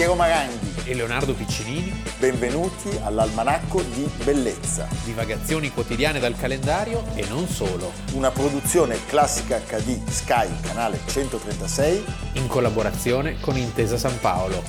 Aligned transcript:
Piero 0.00 0.14
Maranghi 0.14 0.88
e 0.90 0.94
Leonardo 0.94 1.34
Piccinini. 1.34 1.92
Benvenuti 2.18 2.88
all'Almanacco 3.02 3.82
di 3.82 4.10
Bellezza. 4.24 4.88
Divagazioni 5.04 5.70
quotidiane 5.70 6.18
dal 6.18 6.34
calendario 6.38 7.04
e 7.14 7.28
non 7.28 7.46
solo. 7.46 7.92
Una 8.14 8.30
produzione 8.30 8.96
classica 9.04 9.58
HD 9.58 10.02
Sky, 10.08 10.58
canale 10.62 11.00
136. 11.04 12.04
In 12.36 12.46
collaborazione 12.46 13.38
con 13.40 13.58
Intesa 13.58 13.98
San 13.98 14.18
Paolo. 14.20 14.62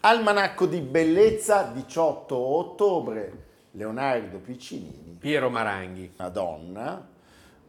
Almanacco 0.00 0.66
di 0.66 0.80
Bellezza, 0.82 1.62
18 1.62 2.36
ottobre. 2.36 3.44
Leonardo 3.70 4.36
Piccinini. 4.36 5.16
Piero 5.18 5.48
Maranghi. 5.48 6.12
Una 6.18 6.28
donna 6.28 7.08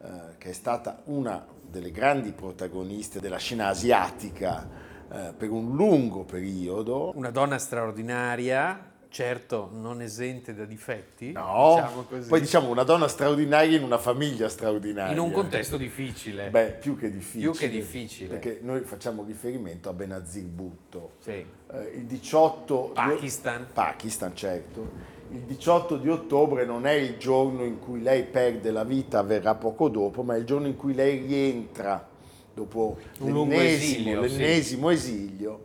eh, 0.04 0.36
che 0.36 0.50
è 0.50 0.52
stata 0.52 1.00
una 1.04 1.60
delle 1.72 1.90
grandi 1.90 2.32
protagoniste 2.32 3.18
della 3.18 3.38
scena 3.38 3.68
asiatica 3.68 4.68
eh, 5.10 5.32
per 5.36 5.50
un 5.50 5.74
lungo 5.74 6.22
periodo. 6.22 7.12
Una 7.14 7.30
donna 7.30 7.58
straordinaria, 7.58 8.90
certo 9.08 9.70
non 9.72 10.02
esente 10.02 10.54
da 10.54 10.66
difetti. 10.66 11.32
No, 11.32 11.74
diciamo 11.74 12.26
poi 12.28 12.40
diciamo 12.40 12.68
una 12.68 12.82
donna 12.82 13.08
straordinaria 13.08 13.78
in 13.78 13.84
una 13.84 13.98
famiglia 13.98 14.50
straordinaria. 14.50 15.12
In 15.12 15.18
un 15.18 15.32
contesto 15.32 15.78
difficile. 15.78 16.50
Beh, 16.50 16.76
più 16.78 16.96
che 16.96 17.10
difficile. 17.10 17.50
Più 17.50 17.58
che 17.58 17.68
difficile. 17.70 18.28
Perché 18.28 18.58
noi 18.62 18.82
facciamo 18.82 19.24
riferimento 19.24 19.88
a 19.88 19.94
Benazir 19.94 20.44
Bhutto. 20.44 21.12
Sì. 21.20 21.30
Eh, 21.30 21.92
il 21.94 22.04
18... 22.04 22.90
Pakistan. 22.92 23.66
Pakistan, 23.72 24.36
certo 24.36 25.20
il 25.32 25.40
18 25.40 25.96
di 25.96 26.10
ottobre 26.10 26.66
non 26.66 26.86
è 26.86 26.92
il 26.92 27.16
giorno 27.16 27.64
in 27.64 27.78
cui 27.78 28.02
lei 28.02 28.24
perde 28.24 28.70
la 28.70 28.84
vita, 28.84 29.20
avverrà 29.20 29.54
poco 29.54 29.88
dopo, 29.88 30.22
ma 30.22 30.34
è 30.34 30.38
il 30.38 30.44
giorno 30.44 30.66
in 30.66 30.76
cui 30.76 30.94
lei 30.94 31.24
rientra 31.26 32.06
dopo 32.52 32.98
l'ennesimo, 33.18 34.20
l'ennesimo 34.20 34.88
sì. 34.90 34.94
esilio 34.94 35.64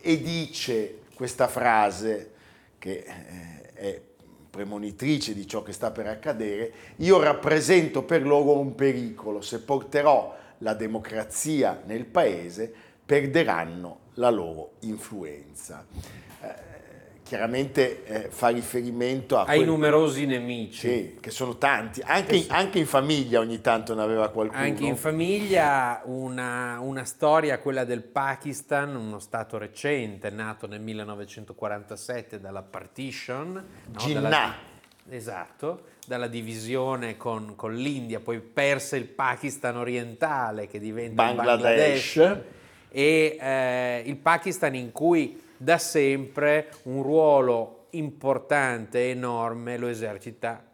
e 0.00 0.20
dice 0.20 0.98
questa 1.14 1.48
frase 1.48 2.32
che 2.78 3.04
eh, 3.06 3.72
è 3.72 4.00
premonitrice 4.50 5.34
di 5.34 5.46
ciò 5.46 5.62
che 5.62 5.72
sta 5.72 5.90
per 5.90 6.06
accadere, 6.06 6.72
io 6.96 7.20
rappresento 7.20 8.02
per 8.02 8.26
loro 8.26 8.58
un 8.58 8.74
pericolo, 8.74 9.40
se 9.40 9.60
porterò 9.60 10.34
la 10.58 10.74
democrazia 10.74 11.82
nel 11.86 12.04
paese 12.04 12.72
perderanno 13.04 13.98
la 14.14 14.30
loro 14.30 14.72
influenza. 14.80 15.86
Eh, 16.40 16.75
chiaramente 17.26 18.04
eh, 18.04 18.28
fa 18.30 18.48
riferimento 18.48 19.36
ai 19.36 19.56
quelli, 19.56 19.64
numerosi 19.64 20.26
nemici. 20.26 20.88
Sì, 20.88 21.16
che 21.20 21.30
sono 21.32 21.58
tanti. 21.58 22.00
Anche, 22.04 22.36
in, 22.36 22.44
anche 22.50 22.78
in 22.78 22.86
famiglia 22.86 23.40
ogni 23.40 23.60
tanto 23.60 23.96
ne 23.96 24.02
aveva 24.02 24.28
qualcuno. 24.28 24.62
Anche 24.62 24.84
in 24.84 24.96
famiglia 24.96 26.02
una, 26.04 26.78
una, 26.80 27.04
storia, 27.04 27.58
quella 27.58 27.84
del 27.84 28.04
Pakistan, 28.04 28.94
uno 28.94 29.18
stato 29.18 29.58
recente, 29.58 30.30
nato 30.30 30.68
nel 30.68 30.80
1947 30.80 32.38
dalla 32.38 32.62
partition. 32.62 33.52
No, 33.54 33.98
Jinnah. 33.98 34.20
Dalla, 34.20 34.54
esatto, 35.08 35.82
dalla 36.06 36.28
divisione 36.28 37.16
con, 37.16 37.56
con, 37.56 37.74
l'India, 37.74 38.20
poi 38.20 38.38
perse 38.38 38.98
il 38.98 39.06
Pakistan 39.06 39.76
orientale 39.76 40.68
che 40.68 40.78
diventa 40.78 41.24
Bangladesh. 41.24 42.14
Bangladesh 42.14 42.54
e 42.88 43.36
eh, 43.40 44.02
il 44.06 44.16
Pakistan 44.16 44.76
in 44.76 44.92
cui 44.92 45.42
da 45.56 45.78
sempre 45.78 46.70
un 46.84 47.02
ruolo 47.02 47.86
importante, 47.90 49.10
enorme, 49.10 49.76
lo 49.76 49.88
esercita, 49.88 50.64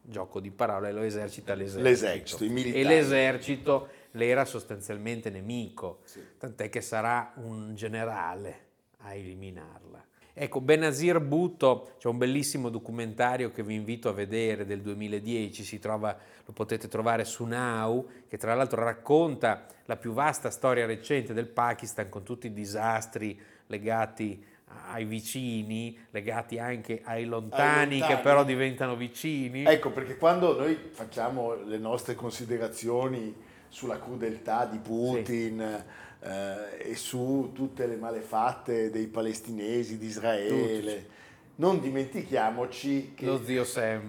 gioco 0.00 0.40
di 0.40 0.50
parole, 0.50 0.92
lo 0.92 1.02
esercita 1.02 1.54
l'esercito. 1.54 1.88
L'esercito. 1.88 2.44
E 2.44 2.84
l'esercito 2.84 3.88
le 4.12 4.26
era 4.26 4.44
sostanzialmente 4.44 5.30
nemico, 5.30 6.00
sì. 6.04 6.20
tant'è 6.38 6.68
che 6.68 6.80
sarà 6.80 7.32
un 7.36 7.74
generale 7.74 8.66
a 8.98 9.14
eliminarla. 9.14 10.06
Ecco, 10.40 10.60
Benazir 10.60 11.18
Bhutto, 11.18 11.94
c'è 11.98 12.06
un 12.06 12.16
bellissimo 12.16 12.68
documentario 12.68 13.50
che 13.50 13.64
vi 13.64 13.74
invito 13.74 14.08
a 14.08 14.12
vedere 14.12 14.64
del 14.64 14.82
2010, 14.82 15.64
si 15.64 15.80
trova, 15.80 16.16
lo 16.44 16.52
potete 16.52 16.86
trovare 16.86 17.24
su 17.24 17.44
Now, 17.44 18.08
che 18.28 18.36
tra 18.36 18.54
l'altro 18.54 18.84
racconta 18.84 19.66
la 19.86 19.96
più 19.96 20.12
vasta 20.12 20.50
storia 20.50 20.86
recente 20.86 21.34
del 21.34 21.48
Pakistan 21.48 22.08
con 22.08 22.22
tutti 22.22 22.46
i 22.46 22.52
disastri 22.52 23.36
legati 23.68 24.44
ai 24.90 25.04
vicini, 25.04 25.98
legati 26.10 26.58
anche 26.58 27.00
ai 27.04 27.24
lontani, 27.24 27.94
ai 27.94 27.98
lontani, 27.98 28.16
che 28.16 28.22
però 28.22 28.44
diventano 28.44 28.96
vicini. 28.96 29.64
Ecco, 29.64 29.90
perché 29.90 30.16
quando 30.16 30.58
noi 30.58 30.76
facciamo 30.90 31.54
le 31.54 31.78
nostre 31.78 32.14
considerazioni 32.14 33.34
sulla 33.68 33.98
crudeltà 33.98 34.66
di 34.66 34.78
Putin 34.78 35.84
sì. 36.20 36.28
eh, 36.28 36.90
e 36.90 36.94
su 36.96 37.50
tutte 37.54 37.86
le 37.86 37.96
malefatte 37.96 38.90
dei 38.90 39.06
palestinesi, 39.06 39.96
di 39.96 40.06
Israele, 40.06 40.94
Tutti 40.94 41.16
non 41.58 41.80
dimentichiamoci 41.80 43.14
che, 43.16 43.40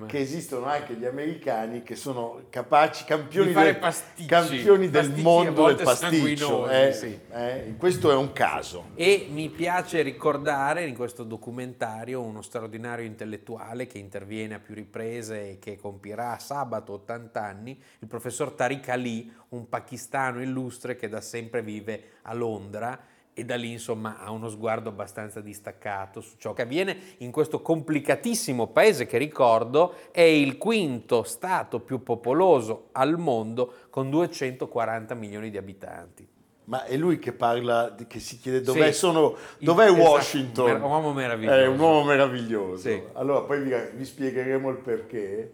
che, 0.06 0.20
esistono 0.20 0.66
anche 0.66 0.94
gli 0.94 1.06
americani 1.06 1.82
che 1.82 1.96
sono 1.96 2.44
capaci, 2.50 3.06
campioni, 3.06 3.52
del, 3.52 3.80
campioni 4.28 4.90
del 4.90 5.16
mondo 5.16 5.66
del 5.66 5.84
pasticcio. 5.84 6.70
Eh, 6.70 6.94
sì. 6.94 7.20
eh, 7.32 7.74
questo 7.76 8.12
è 8.12 8.16
un 8.16 8.34
caso. 8.34 8.90
E 8.94 9.28
mi 9.32 9.50
piace 9.50 10.04
ricordare 10.04 10.86
in 10.86 10.96
questo 10.96 11.24
documentario 11.24 12.22
uno 12.22 12.44
straordinario 12.44 13.06
intellettuale 13.06 13.88
che 13.88 13.98
interviene 13.98 14.54
a 14.54 14.60
più 14.60 14.76
riprese 14.76 15.52
e 15.52 15.60
che 15.60 15.76
compirà 15.76 16.38
sabato 16.38 16.94
80 16.94 17.44
anni, 17.44 17.82
il 17.98 18.08
professor 18.08 18.52
Tariq 18.52 18.90
Ali, 18.90 19.34
un 19.50 19.68
pakistano 19.68 20.40
illustre 20.40 20.96
che 20.96 21.10
da 21.10 21.20
sempre 21.20 21.64
vive 21.64 22.04
a 22.22 22.34
Londra 22.36 23.18
e 23.40 23.46
da 23.46 23.56
lì 23.56 23.72
insomma 23.72 24.18
ha 24.20 24.32
uno 24.32 24.50
sguardo 24.50 24.90
abbastanza 24.90 25.40
distaccato 25.40 26.20
su 26.20 26.36
ciò 26.38 26.54
che 26.54 26.64
avviene 26.64 26.98
in 27.20 27.32
questo 27.32 27.62
complicatissimo 27.62 28.68
paese 28.68 29.06
che 29.06 29.18
ricordo 29.18 29.94
è 30.12 30.22
il 30.22 30.58
quinto 30.58 31.24
stato 31.24 31.80
più 31.80 32.04
popoloso 32.04 32.90
al 32.92 33.18
mondo 33.18 33.74
con 33.90 34.10
240 34.10 35.14
milioni 35.16 35.50
di 35.50 35.58
abitanti. 35.58 36.28
Ma 36.66 36.84
è 36.84 36.98
lui 36.98 37.18
che 37.18 37.32
parla, 37.32 37.96
che 38.08 38.20
si 38.20 38.38
chiede 38.38 38.62
dov'è, 38.62 38.92
sì, 38.92 39.00
sono, 39.00 39.36
dov'è 39.58 39.86
esatto, 39.86 40.02
Washington? 40.02 40.76
Un 40.76 40.82
uomo 40.82 41.14
meraviglioso. 41.14 41.58
È 41.58 41.66
un 41.66 41.80
uomo 41.80 42.04
meraviglioso. 42.04 42.78
Sì. 42.90 43.02
Allora 43.14 43.42
poi 43.42 43.62
vi, 43.64 43.74
vi, 43.96 44.06
spiegheremo 44.06 44.70
il 44.70 44.78
perché. 44.78 45.52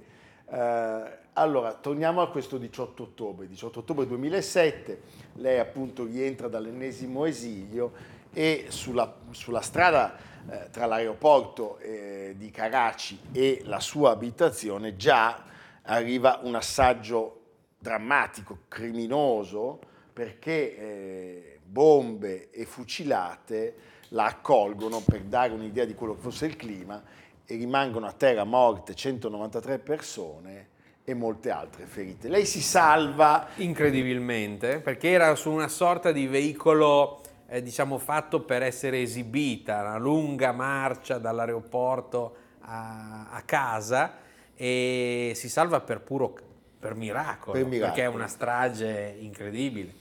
Uh, 0.47 1.23
allora, 1.37 1.73
torniamo 1.73 2.21
a 2.21 2.29
questo 2.29 2.57
18 2.57 3.03
ottobre. 3.03 3.47
18 3.47 3.79
ottobre 3.79 4.07
2007, 4.07 5.01
lei 5.33 5.59
appunto 5.59 6.05
rientra 6.05 6.47
dall'ennesimo 6.47 7.25
esilio 7.25 7.91
e 8.31 8.67
sulla, 8.69 9.13
sulla 9.31 9.61
strada 9.61 10.17
eh, 10.49 10.69
tra 10.71 10.85
l'aeroporto 10.85 11.77
eh, 11.79 12.35
di 12.37 12.51
Karachi 12.51 13.19
e 13.31 13.61
la 13.65 13.79
sua 13.79 14.11
abitazione 14.11 14.95
già 14.95 15.43
arriva 15.83 16.39
un 16.43 16.55
assaggio 16.55 17.41
drammatico, 17.79 18.59
criminoso, 18.69 19.79
perché 20.13 20.77
eh, 20.77 21.59
bombe 21.65 22.49
e 22.51 22.65
fucilate 22.65 23.75
la 24.09 24.25
accolgono 24.25 25.01
per 25.01 25.23
dare 25.23 25.51
un'idea 25.51 25.83
di 25.83 25.95
quello 25.95 26.15
che 26.15 26.21
fosse 26.21 26.45
il 26.45 26.55
clima 26.55 27.03
e 27.43 27.55
rimangono 27.55 28.05
a 28.05 28.13
terra 28.13 28.45
morte 28.45 28.95
193 28.95 29.79
persone 29.79 30.73
e 31.05 31.13
molte 31.13 31.51
altre 31.51 31.85
ferite. 31.85 32.27
Lei 32.27 32.45
si 32.45 32.61
salva 32.61 33.49
incredibilmente 33.57 34.79
perché 34.79 35.09
era 35.09 35.35
su 35.35 35.51
una 35.51 35.67
sorta 35.67 36.11
di 36.11 36.25
veicolo 36.25 37.21
eh, 37.47 37.61
diciamo 37.61 37.99
fatto 37.99 38.41
per 38.41 38.63
essere 38.63 39.01
esibita, 39.01 39.81
una 39.81 39.97
lunga 39.97 40.51
marcia 40.51 41.19
dall'aeroporto 41.19 42.35
a, 42.61 43.29
a 43.29 43.41
casa 43.43 44.17
e 44.55 45.33
si 45.35 45.47
salva 45.47 45.79
per 45.81 46.01
puro 46.01 46.33
per 46.79 46.95
miracolo, 46.95 47.53
per 47.53 47.65
miracolo, 47.65 47.93
perché 47.93 48.03
è 48.03 48.07
una 48.07 48.27
strage 48.27 49.15
incredibile. 49.19 49.93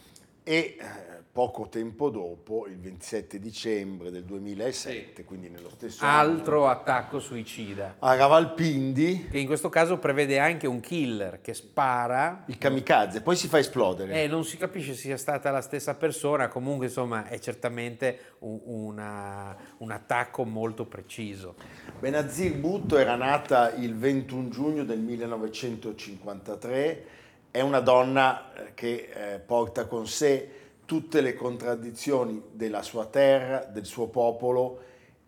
E 0.42 0.76
eh, 0.78 1.13
poco 1.34 1.68
tempo 1.68 2.08
dopo, 2.10 2.66
il 2.68 2.78
27 2.78 3.40
dicembre 3.40 4.12
del 4.12 4.22
2007, 4.22 5.12
sì. 5.16 5.24
quindi 5.24 5.48
nello 5.48 5.68
stesso 5.68 6.04
Altro 6.04 6.62
anno, 6.62 6.70
attacco 6.70 7.18
suicida. 7.18 7.96
A 7.98 8.14
Ravalpindi. 8.14 9.26
Che 9.28 9.40
in 9.40 9.46
questo 9.46 9.68
caso 9.68 9.98
prevede 9.98 10.38
anche 10.38 10.68
un 10.68 10.78
killer 10.78 11.40
che 11.40 11.52
spara. 11.52 12.44
Il 12.46 12.56
kamikaze, 12.56 13.20
poi 13.20 13.34
si 13.34 13.48
fa 13.48 13.58
esplodere. 13.58 14.22
Eh, 14.22 14.28
non 14.28 14.44
si 14.44 14.56
capisce 14.56 14.92
se 14.92 15.00
sia 15.00 15.16
stata 15.16 15.50
la 15.50 15.60
stessa 15.60 15.96
persona, 15.96 16.46
comunque 16.46 16.86
insomma 16.86 17.26
è 17.26 17.40
certamente 17.40 18.36
un, 18.38 18.60
una, 18.62 19.56
un 19.78 19.90
attacco 19.90 20.44
molto 20.44 20.86
preciso. 20.86 21.56
Benazir 21.98 22.54
Bhutto 22.54 22.96
era 22.96 23.16
nata 23.16 23.74
il 23.74 23.96
21 23.96 24.50
giugno 24.50 24.84
del 24.84 25.00
1953, 25.00 27.04
è 27.50 27.60
una 27.60 27.80
donna 27.80 28.54
eh, 28.54 28.72
che 28.74 29.10
eh, 29.12 29.40
porta 29.40 29.86
con 29.86 30.06
sé 30.06 30.62
tutte 30.84 31.20
le 31.20 31.34
contraddizioni 31.34 32.42
della 32.52 32.82
sua 32.82 33.06
terra, 33.06 33.64
del 33.64 33.86
suo 33.86 34.08
popolo 34.08 34.80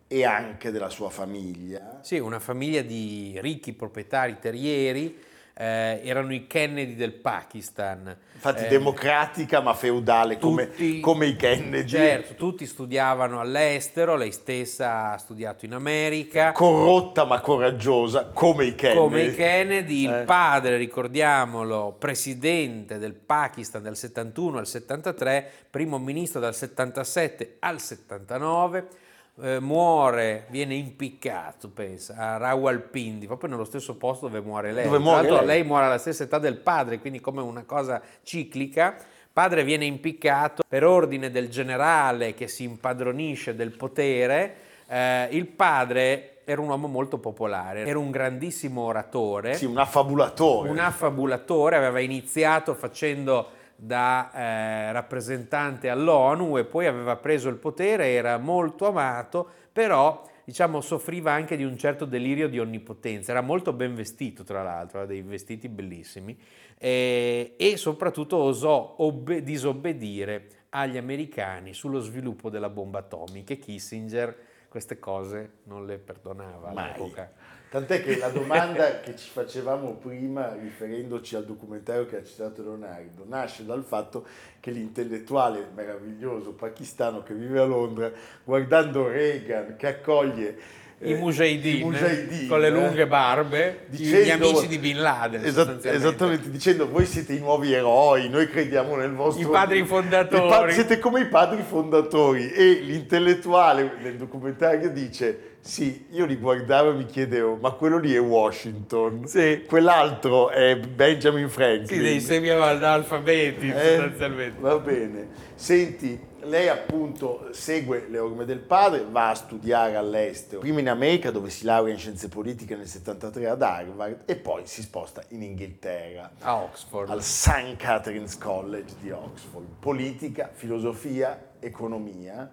e 0.08 0.25
anche 0.25 0.70
della 0.70 0.91
sua 0.91 1.11
famiglia. 1.11 2.00
Sì, 2.03 2.19
una 2.19 2.38
famiglia 2.38 2.82
di 2.82 3.38
ricchi 3.41 3.73
proprietari 3.73 4.38
terrieri, 4.38 5.19
eh, 5.58 6.03
erano 6.05 6.35
i 6.35 6.47
Kennedy 6.47 6.94
del 6.94 7.12
Pakistan. 7.12 8.14
Infatti 8.35 8.64
eh, 8.64 8.69
democratica 8.69 9.61
ma 9.61 9.73
feudale 9.73 10.38
come, 10.38 10.69
tutti, 10.69 11.00
come, 11.00 11.26
i 11.26 11.37
Kennedy. 11.37 11.88
Certo, 11.88 12.35
tutti 12.35 12.67
studiavano 12.67 13.41
all'estero, 13.41 14.17
lei 14.17 14.32
stessa 14.32 15.12
ha 15.12 15.19
studiato 15.19 15.64
in 15.64 15.73
America. 15.73 16.53
Corrotta 16.53 17.25
ma 17.25 17.41
coraggiosa 17.41 18.26
come 18.26 18.67
i 18.67 18.75
Kennedy. 18.75 19.00
Come 19.00 19.23
i 19.23 19.35
Kennedy, 19.35 20.05
il 20.05 20.12
eh. 20.12 20.25
padre, 20.25 20.76
ricordiamolo, 20.76 21.97
presidente 21.99 22.99
del 22.99 23.14
Pakistan 23.14 23.82
dal 23.82 23.97
71 23.97 24.58
al 24.58 24.67
73, 24.67 25.50
primo 25.70 25.99
ministro 25.99 26.38
dal 26.38 26.55
77 26.55 27.56
al 27.61 27.81
79 27.81 29.05
eh, 29.43 29.61
muore, 29.61 30.47
viene 30.49 30.75
impiccato, 30.75 31.69
pensa, 31.69 32.15
a 32.17 32.37
Rawalpindi, 32.38 33.27
proprio 33.27 33.50
nello 33.50 33.65
stesso 33.65 33.97
posto 33.97 34.29
dove 34.29 34.41
muore 34.41 34.73
lei. 34.73 34.85
Dove 34.85 34.99
muore 34.99 35.31
lei. 35.31 35.44
lei 35.44 35.65
muore 35.65 35.87
alla 35.87 35.99
stessa 35.99 36.25
età 36.25 36.38
del 36.38 36.56
padre, 36.56 36.99
quindi 36.99 37.21
come 37.21 37.41
una 37.43 37.65
cosa 37.65 38.00
ciclica. 38.23 38.97
Padre 39.33 39.65
viene 39.65 39.85
impiccato 39.85 40.62
per 40.67 40.85
ordine 40.85 41.31
del 41.31 41.50
generale 41.50 42.33
che 42.33 42.49
si 42.49 42.65
impadronisce 42.65 43.55
del 43.55 43.77
potere. 43.77 44.55
Eh, 44.88 45.29
il 45.33 45.47
padre 45.47 46.39
era 46.44 46.62
un 46.62 46.69
uomo 46.69 46.87
molto 46.87 47.19
popolare, 47.19 47.85
era 47.85 47.99
un 47.99 48.11
grandissimo 48.11 48.82
oratore. 48.82 49.55
Sì, 49.55 49.67
un 49.67 49.77
affabulatore. 49.77 50.71
Un 50.71 50.79
affabulatore, 50.79 51.77
aveva 51.77 52.00
iniziato 52.00 52.73
facendo 52.73 53.50
da 53.76 54.31
eh, 54.32 54.93
rappresentante 54.93 55.90
all'ONU 55.90 56.58
e 56.58 56.64
poi 56.64 56.87
aveva 56.87 57.17
preso 57.17 57.49
il 57.49 57.56
potere, 57.56 58.08
era 58.08 58.38
molto 58.38 58.87
amato, 58.87 59.49
però 59.73 60.25
diciamo 60.44 60.81
soffriva 60.81 61.32
anche 61.32 61.56
di 61.56 61.64
un 61.64 61.76
certo 61.76 62.05
delirio 62.05 62.49
di 62.49 62.58
onnipotenza, 62.58 63.32
era 63.32 63.43
molto 63.43 63.73
ben 63.73 63.94
vestito 63.94 64.44
tra 64.44 64.62
l'altro, 64.62 65.00
aveva 65.00 65.12
dei 65.12 65.23
vestiti 65.23 65.69
bellissimi 65.69 66.38
eh, 66.78 67.55
e 67.56 67.76
soprattutto 67.76 68.37
osò 68.37 68.94
obbe- 68.99 69.43
disobbedire 69.43 70.49
agli 70.70 70.96
americani 70.96 71.75
sullo 71.75 72.00
sviluppo 72.00 72.49
della 72.50 72.69
bomba 72.69 73.00
atomica 73.00 73.52
e 73.52 73.58
Kissinger 73.58 74.37
queste 74.69 74.99
cose 74.99 75.58
non 75.64 75.87
le 75.87 75.99
perdonava 75.99 76.72
Mai. 76.72 76.84
all'epoca. 76.84 77.32
Tant'è 77.69 78.03
che 78.03 78.17
la 78.19 78.29
domanda 78.29 79.01
che 79.01 79.17
ci 79.17 79.29
facevamo 79.29 79.95
prima, 79.95 80.55
riferendoci 80.55 81.35
al 81.35 81.45
documentario 81.45 82.07
che 82.07 82.19
ha 82.19 82.25
citato 82.25 82.63
Leonardo, 82.63 83.25
nasce 83.27 83.65
dal 83.65 83.83
fatto 83.83 84.27
che 84.61 84.71
l'intellettuale 84.71 85.69
meraviglioso 85.75 86.53
pakistano 86.53 87.23
che 87.23 87.35
vive 87.35 87.61
a 87.61 87.65
Londra, 87.65 88.11
guardando 88.45 89.09
Reagan 89.09 89.77
che 89.77 89.87
accoglie 89.89 90.85
i 90.98 91.12
eh, 91.12 91.16
mujahideen, 91.16 92.48
con 92.48 92.60
le 92.60 92.70
lunghe 92.70 93.02
eh, 93.02 93.06
barbe, 93.06 93.81
dicendo, 93.88 94.25
gli 94.25 94.31
amici 94.31 94.66
di 94.66 94.78
Bin 94.78 95.00
Laden. 95.00 95.44
Esat- 95.44 95.84
esattamente, 95.84 96.50
dicendo 96.50 96.88
voi 96.88 97.04
siete 97.04 97.34
i 97.34 97.38
nuovi 97.38 97.72
eroi, 97.72 98.31
noi 98.31 98.48
crediamo 98.48 98.96
nel 98.96 99.12
vostro... 99.12 99.46
I 99.46 99.50
padri 99.50 99.84
fondatori. 99.84 100.46
I 100.46 100.48
pa- 100.48 100.70
siete 100.70 100.98
come 100.98 101.20
i 101.20 101.26
padri 101.26 101.62
fondatori 101.62 102.50
e 102.50 102.81
l'intellettuale 102.82 103.96
nel 104.00 104.16
documentario 104.16 104.90
dice 104.90 105.56
sì, 105.66 106.06
io 106.12 106.25
li 106.26 106.37
guardavo 106.37 106.93
e 106.93 106.94
mi 106.94 107.06
chiedevo, 107.06 107.58
ma 107.60 107.72
quello 107.72 107.98
lì 107.98 108.14
è 108.14 108.20
Washington, 108.20 109.26
sì. 109.26 109.64
quell'altro 109.66 110.48
è 110.48 110.76
Benjamin 110.76 111.48
Franklin. 111.48 111.87
Sì, 111.88 111.98
dei 111.98 112.20
semi-analfabeti 112.20 113.69
eh, 113.69 113.72
sostanzialmente. 113.72 114.60
Va 114.60 114.78
bene. 114.78 115.28
Senti, 115.56 116.19
lei 116.46 116.69
appunto 116.69 117.48
segue 117.52 118.06
le 118.08 118.19
orme 118.19 118.44
del 118.44 118.60
padre, 118.60 119.04
va 119.08 119.31
a 119.31 119.34
studiare 119.34 119.96
all'estero, 119.96 120.60
prima 120.60 120.81
in 120.81 120.88
America 120.88 121.31
dove 121.31 121.50
si 121.50 121.64
laurea 121.64 121.93
in 121.93 121.98
scienze 121.98 122.28
politiche 122.28 122.76
nel 122.76 122.87
73 122.87 123.48
ad 123.48 123.62
Harvard 123.62 124.22
e 124.25 124.37
poi 124.37 124.62
si 124.66 124.82
sposta 124.82 125.22
in 125.28 125.43
Inghilterra. 125.43 126.31
A 126.40 126.56
Oxford. 126.56 127.10
Al 127.10 127.22
St. 127.22 127.76
Catherine's 127.76 128.38
College 128.38 128.94
di 129.00 129.10
Oxford. 129.10 129.66
Politica, 129.78 130.50
filosofia, 130.52 131.52
economia 131.60 132.50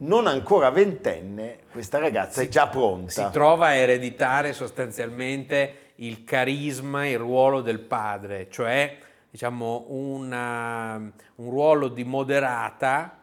non 0.00 0.26
ancora 0.26 0.70
ventenne, 0.70 1.58
questa 1.70 1.98
ragazza 1.98 2.40
si, 2.40 2.46
è 2.46 2.48
già 2.48 2.68
pronta. 2.68 3.10
Si 3.10 3.26
trova 3.32 3.66
a 3.66 3.74
ereditare 3.74 4.52
sostanzialmente 4.52 5.92
il 5.96 6.24
carisma, 6.24 7.06
il 7.06 7.18
ruolo 7.18 7.60
del 7.60 7.80
padre, 7.80 8.48
cioè 8.50 8.96
diciamo 9.30 9.86
una, 9.88 10.94
un 10.94 11.50
ruolo 11.50 11.88
di 11.88 12.04
moderata. 12.04 13.19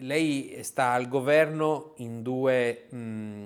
Lei 0.00 0.58
sta 0.62 0.92
al 0.92 1.08
governo 1.08 1.92
in 1.96 2.22
due 2.22 2.86
mh, 2.88 2.96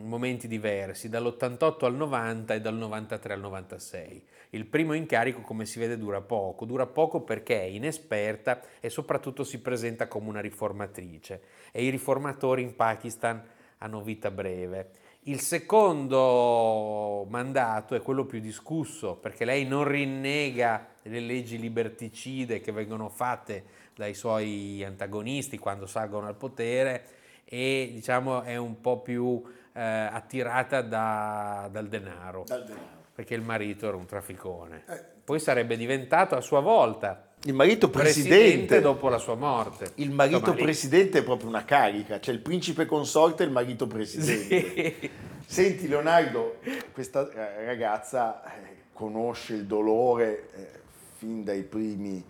momenti 0.05 0.49
diversi, 0.49 1.09
dall'88 1.09 1.85
al 1.85 1.95
90 1.95 2.55
e 2.55 2.61
dal 2.61 2.75
93 2.75 3.35
al 3.35 3.41
96. 3.41 4.25
Il 4.51 4.67
primo 4.67 4.93
incarico, 4.93 5.41
come 5.41 5.65
si 5.65 5.79
vede, 5.79 5.97
dura 5.97 6.21
poco. 6.21 6.65
Dura 6.65 6.87
poco 6.87 7.23
perché 7.23 7.61
è 7.61 7.65
inesperta 7.65 8.61
e 8.81 8.91
soprattutto 8.91 9.45
si 9.45 9.61
presenta 9.61 10.09
come 10.09 10.29
una 10.29 10.41
riformatrice. 10.41 11.43
E 11.71 11.85
i 11.85 11.91
riformatori 11.91 12.63
in 12.63 12.77
Pakistan 12.77 13.43
hanno 13.79 14.03
vita 14.03 14.31
breve. 14.31 14.91
Il 15.27 15.41
secondo 15.41 17.25
mandato 17.29 17.95
è 17.95 18.03
quello 18.03 18.27
più 18.27 18.41
discusso 18.41 19.15
perché 19.15 19.45
lei 19.45 19.65
non 19.65 19.85
rinnega 19.85 20.89
le 21.03 21.21
leggi 21.21 21.59
liberticide 21.59 22.61
che 22.61 22.73
vengono 22.73 23.09
fatte 23.09 23.65
dai 23.95 24.15
suoi 24.15 24.83
antagonisti 24.85 25.59
quando 25.59 25.87
salgono 25.87 26.27
al 26.27 26.37
potere 26.37 27.05
e 27.45 27.91
diciamo 27.93 28.43
è 28.43 28.57
un 28.57 28.81
po' 28.81 29.01
più 29.01 29.43
eh, 29.73 29.81
attirata 29.81 30.81
da, 30.83 31.69
dal 31.71 31.89
denaro. 31.89 32.45
Dal 32.47 32.65
denaro 32.65 33.01
perché 33.15 33.35
il 33.35 33.43
marito 33.43 33.87
era 33.87 33.97
un 33.97 34.07
trafficone. 34.07 34.85
Eh. 34.89 35.01
Poi 35.25 35.39
sarebbe 35.39 35.77
diventato 35.77 36.35
a 36.35 36.41
sua 36.41 36.61
volta 36.61 37.29
il 37.45 37.55
marito 37.55 37.91
presidente, 37.91 38.37
presidente 38.37 38.81
dopo 38.81 39.09
la 39.09 39.19
sua 39.19 39.35
morte. 39.35 39.93
Il 39.97 40.11
marito 40.11 40.39
Insomma, 40.39 40.57
presidente 40.57 41.19
è 41.19 41.23
proprio 41.23 41.49
una 41.49 41.65
carica, 41.65 42.21
cioè 42.21 42.35
il 42.35 42.41
principe 42.41 42.87
consorte 42.87 43.43
e 43.43 43.47
il 43.47 43.53
marito 43.53 43.87
presidente. 43.87 44.97
Sì. 45.01 45.11
Senti 45.47 45.89
Leonardo, 45.89 46.59
questa 46.93 47.29
eh, 47.31 47.65
ragazza 47.65 48.43
eh, 48.45 48.85
conosce 48.93 49.55
il 49.55 49.67
dolore 49.67 50.49
eh, 50.55 50.69
fin 51.17 51.45
dai 51.45 51.63
primi 51.63 52.25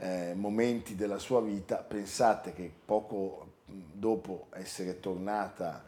eh, 0.00 0.32
momenti 0.34 0.94
della 0.94 1.18
sua 1.18 1.40
vita. 1.40 1.76
Pensate 1.76 2.52
che 2.52 2.70
poco 2.84 3.58
dopo 3.66 4.46
essere 4.52 4.98
tornata 4.98 5.84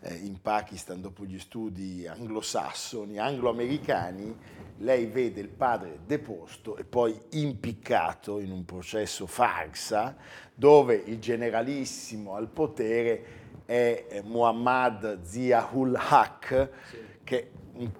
eh, 0.00 0.14
in 0.14 0.40
Pakistan 0.40 1.00
dopo 1.00 1.24
gli 1.24 1.38
studi 1.38 2.06
anglosassoni, 2.06 3.18
angloamericani, 3.18 4.36
lei 4.78 5.06
vede 5.06 5.40
il 5.40 5.48
padre 5.48 6.00
deposto 6.04 6.76
e 6.76 6.84
poi 6.84 7.18
impiccato 7.30 8.38
in 8.38 8.50
un 8.50 8.64
processo 8.64 9.26
farsa 9.26 10.16
dove 10.54 10.94
il 11.06 11.18
generalissimo 11.18 12.34
al 12.34 12.48
potere 12.48 13.42
è 13.64 14.06
eh, 14.08 14.22
Muhammad 14.22 15.22
Ziaul 15.22 15.96
Haq, 15.96 16.68
sì. 16.90 16.98
che 17.24 17.40
è 17.40 17.48
un, 17.74 17.90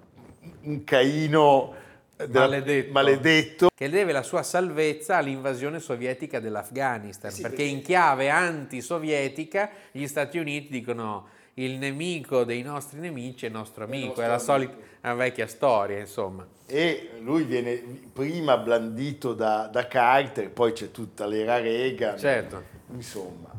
un 0.61 0.83
caino 0.83 1.73
maledetto. 2.27 2.91
maledetto. 2.91 3.69
che 3.73 3.89
deve 3.89 4.11
la 4.11 4.23
sua 4.23 4.43
salvezza 4.43 5.17
all'invasione 5.17 5.79
sovietica 5.79 6.39
dell'Afghanistan, 6.39 7.31
sì, 7.31 7.41
perché, 7.41 7.57
perché 7.57 7.71
in 7.71 7.81
chiave 7.81 8.29
antisovietica 8.29 9.69
gli 9.91 10.07
Stati 10.07 10.37
Uniti 10.37 10.69
dicono 10.69 11.27
il 11.55 11.77
nemico 11.77 12.43
dei 12.43 12.61
nostri 12.61 12.99
nemici 12.99 13.45
è 13.45 13.49
nostro 13.49 13.85
amico, 13.85 14.21
è, 14.21 14.25
è 14.25 14.27
la 14.27 14.39
solita 14.39 15.13
vecchia 15.13 15.47
storia, 15.47 15.99
insomma. 15.99 16.45
E 16.65 17.11
lui 17.21 17.43
viene 17.43 17.75
prima 18.11 18.57
blandito 18.57 19.33
da, 19.33 19.67
da 19.71 19.87
Carter, 19.87 20.49
poi 20.49 20.73
c'è 20.73 20.91
tutta 20.91 21.25
l'era 21.25 21.59
Reagan. 21.59 22.17
Certo. 22.17 22.63
Insomma, 22.91 23.51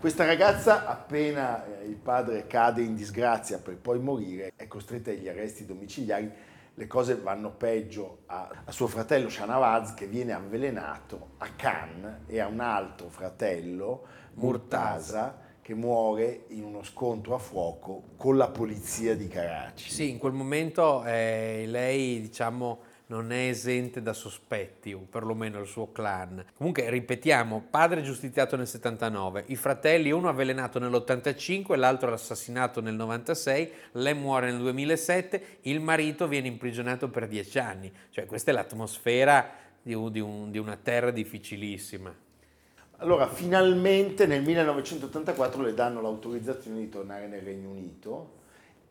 questa 0.00 0.24
ragazza, 0.24 0.86
appena 0.86 1.64
eh, 1.64 1.86
il 1.86 1.96
padre 1.96 2.46
cade 2.46 2.82
in 2.82 2.94
disgrazia 2.94 3.58
per 3.58 3.76
poi 3.76 3.98
morire, 3.98 4.52
è 4.54 4.66
costretta 4.66 5.10
agli 5.10 5.28
arresti 5.28 5.64
domiciliari. 5.64 6.30
Le 6.78 6.86
cose 6.86 7.16
vanno 7.16 7.50
peggio 7.50 8.18
a, 8.26 8.62
a 8.64 8.70
suo 8.70 8.86
fratello 8.86 9.28
Shanawaz 9.28 9.94
che 9.94 10.06
viene 10.06 10.32
avvelenato 10.32 11.30
a 11.38 11.48
Cannes 11.56 12.20
e 12.26 12.38
a 12.38 12.46
un 12.46 12.60
altro 12.60 13.08
fratello, 13.08 14.06
Murtaza 14.34 15.40
che 15.60 15.74
muore 15.74 16.44
in 16.50 16.62
uno 16.62 16.84
scontro 16.84 17.34
a 17.34 17.38
fuoco 17.38 18.10
con 18.16 18.36
la 18.36 18.46
polizia 18.46 19.16
di 19.16 19.26
Karachi. 19.26 19.90
Sì, 19.90 20.08
in 20.08 20.18
quel 20.18 20.32
momento 20.32 21.04
eh, 21.04 21.64
lei, 21.66 22.20
diciamo, 22.20 22.78
non 23.08 23.32
è 23.32 23.48
esente 23.48 24.02
da 24.02 24.12
sospetti, 24.12 24.92
o 24.92 25.06
perlomeno 25.08 25.60
il 25.60 25.66
suo 25.66 25.92
clan. 25.92 26.44
Comunque, 26.56 26.90
ripetiamo, 26.90 27.66
padre 27.70 28.02
giustiziato 28.02 28.56
nel 28.56 28.66
79, 28.66 29.44
i 29.46 29.56
fratelli, 29.56 30.10
uno 30.10 30.28
avvelenato 30.28 30.78
nell'85, 30.78 31.78
l'altro 31.78 32.12
assassinato 32.12 32.80
nel 32.80 32.94
96, 32.94 33.72
lei 33.92 34.14
muore 34.14 34.50
nel 34.50 34.60
2007, 34.60 35.58
il 35.62 35.80
marito 35.80 36.28
viene 36.28 36.48
imprigionato 36.48 37.08
per 37.08 37.28
dieci 37.28 37.58
anni. 37.58 37.90
Cioè, 38.10 38.26
questa 38.26 38.50
è 38.50 38.54
l'atmosfera 38.54 39.50
di, 39.80 39.94
un, 39.94 40.10
di, 40.10 40.20
un, 40.20 40.50
di 40.50 40.58
una 40.58 40.76
terra 40.76 41.10
difficilissima. 41.10 42.14
Allora, 42.98 43.28
finalmente 43.28 44.26
nel 44.26 44.42
1984 44.42 45.62
le 45.62 45.72
danno 45.72 46.00
l'autorizzazione 46.02 46.80
di 46.80 46.88
tornare 46.88 47.28
nel 47.28 47.42
Regno 47.42 47.70
Unito 47.70 48.37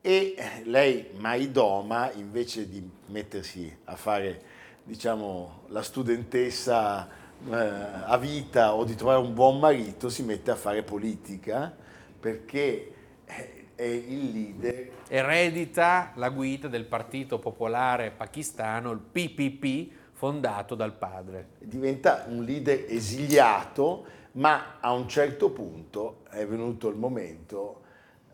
e 0.07 0.35
lei, 0.63 1.09
Maidoma, 1.17 2.09
invece 2.13 2.69
di 2.69 2.81
mettersi 3.07 3.77
a 3.83 3.97
fare 3.97 4.41
diciamo, 4.85 5.63
la 5.67 5.81
studentessa 5.81 7.05
eh, 7.45 7.53
a 7.53 8.17
vita 8.17 8.73
o 8.73 8.85
di 8.85 8.95
trovare 8.95 9.19
un 9.19 9.33
buon 9.33 9.59
marito 9.59 10.07
si 10.07 10.23
mette 10.23 10.49
a 10.49 10.55
fare 10.55 10.81
politica 10.83 11.75
perché 12.17 12.93
è 13.75 13.83
il 13.83 14.31
leader. 14.31 14.91
Eredita 15.09 16.13
la 16.15 16.29
guida 16.29 16.69
del 16.69 16.85
Partito 16.85 17.37
Popolare 17.37 18.11
Pakistano, 18.11 18.91
il 18.91 18.99
PPP, 18.99 19.91
fondato 20.13 20.73
dal 20.73 20.93
padre. 20.93 21.49
Diventa 21.59 22.23
un 22.29 22.45
leader 22.45 22.85
esiliato, 22.87 24.05
ma 24.33 24.77
a 24.79 24.93
un 24.93 25.09
certo 25.09 25.49
punto 25.49 26.23
è 26.29 26.45
venuto 26.47 26.87
il 26.87 26.95
momento 26.95 27.81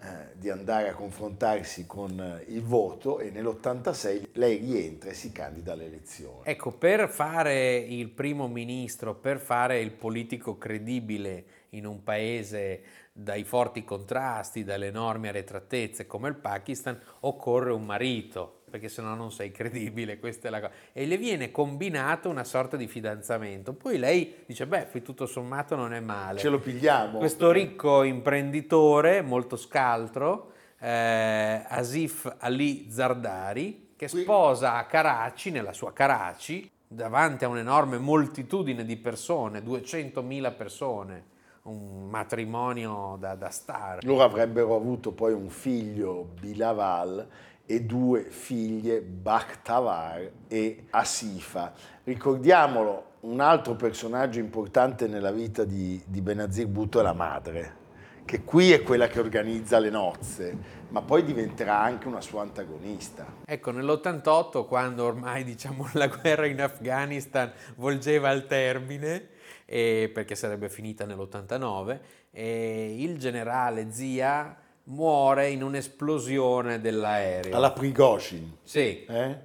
eh, 0.03 0.38
di 0.38 0.50
andare 0.50 0.89
a 0.89 0.93
confrontarsi 0.93 1.86
con 1.86 2.19
eh, 2.19 2.51
il 2.51 2.62
voto 2.62 3.19
e 3.19 3.29
nell'86 3.29 4.31
lei 4.33 4.57
rientra 4.57 5.12
e 5.12 5.13
si 5.13 5.31
candida 5.31 5.72
alle 5.72 5.86
elezioni. 5.86 6.41
Ecco, 6.43 6.72
per 6.72 7.07
fare 7.07 7.77
il 7.77 8.10
primo 8.10 8.50
ministro, 8.50 9.15
per 9.15 9.39
fare 9.39 9.79
il 9.79 9.91
politico 9.91 10.57
credibile 10.57 11.45
in 11.69 11.86
un 11.86 12.03
paese 12.03 12.83
dai 13.13 13.45
forti 13.45 13.86
contrasti, 13.86 14.65
dalle 14.65 14.88
enormi 14.88 15.29
arretratezze 15.29 16.05
come 16.05 16.27
il 16.27 16.36
Pakistan, 16.36 17.00
occorre 17.22 17.72
un 17.72 17.86
marito, 17.86 18.62
perché 18.73 18.89
se 18.89 19.03
no 19.03 19.13
non 19.13 19.31
sei 19.31 19.51
credibile, 19.51 20.17
questa 20.17 20.47
è 20.47 20.49
la 20.49 20.59
cosa. 20.59 20.73
E 20.93 21.05
le 21.05 21.17
viene 21.17 21.51
combinato 21.51 22.27
una 22.27 22.43
sorta 22.43 22.75
di 22.75 22.87
fidanzamento. 22.87 23.73
Poi 23.73 23.99
lei 23.99 24.37
dice, 24.47 24.65
beh, 24.65 24.87
qui 24.87 25.03
tutto 25.03 25.27
sommato 25.27 25.75
non 25.75 25.93
è 25.93 25.99
male. 25.99 26.39
Ce 26.39 26.49
lo 26.49 26.57
pigliamo. 26.57 27.19
Questo 27.19 27.51
ricco 27.51 28.01
imprenditore, 28.01 29.21
molto 29.21 29.57
scaltro, 29.57 30.53
eh, 30.79 31.63
Asif 31.67 32.37
Ali 32.39 32.87
Zardari, 32.89 33.91
che 33.95 34.07
sposa 34.07 34.73
a 34.73 34.85
Karachi, 34.87 35.51
nella 35.51 35.73
sua 35.73 35.93
Karachi, 35.93 36.67
davanti 36.87 37.45
a 37.45 37.49
un'enorme 37.49 37.99
moltitudine 37.99 38.83
di 38.85 38.97
persone, 38.97 39.59
200.000 39.59 40.55
persone, 40.55 41.25
un 41.65 42.09
matrimonio 42.09 43.17
da, 43.19 43.35
da 43.35 43.51
star. 43.51 44.03
Loro 44.03 44.23
avrebbero 44.23 44.75
avuto 44.75 45.11
poi 45.11 45.31
un 45.31 45.49
figlio, 45.49 46.29
Bilaval, 46.39 47.27
e 47.65 47.82
due 47.82 48.24
figlie, 48.24 49.01
Bakhtavar 49.01 50.29
e 50.48 50.86
Asifa. 50.89 51.74
Ricordiamolo, 52.03 53.12
un 53.22 53.39
altro 53.39 53.75
personaggio 53.75 54.39
importante 54.39 55.08
nella 55.08 55.32
vita 55.32 55.63
di, 55.63 56.01
di 56.05 56.22
Benazir 56.22 56.67
Bhutto 56.67 57.00
è 57.00 57.03
la 57.03 57.13
madre, 57.13 57.82
che 58.25 58.43
qui 58.43 58.72
è 58.72 58.84
quella 58.84 59.08
che 59.08 59.20
organizza 59.20 59.79
le 59.79 59.89
nozze, 59.89 60.58
ma 60.89 61.01
poi 61.01 61.24
diventerà 61.24 61.79
anche 61.79 62.08
una 62.08 62.22
sua 62.22 62.41
antagonista. 62.41 63.25
Ecco, 63.46 63.72
nell'88, 63.72 64.67
quando 64.67 65.05
ormai 65.05 65.43
diciamo, 65.46 65.89
la 65.93 66.08
guerra 66.08 66.46
in 66.46 66.62
Afghanistan 66.62 67.51
volgeva 67.75 68.29
al 68.29 68.46
termine, 68.46 69.29
eh, 69.65 70.12
perché 70.13 70.36
sarebbe 70.36 70.67
finita 70.67 71.05
nell'89, 71.05 72.00
eh, 72.32 72.96
il 73.00 73.17
generale 73.17 73.91
Zia 73.91 74.58
muore 74.85 75.49
in 75.49 75.63
un'esplosione 75.63 76.81
dell'aereo. 76.81 77.55
Alla 77.55 77.71
Prigozhin. 77.71 78.57
Sì. 78.63 79.05
Eh? 79.05 79.37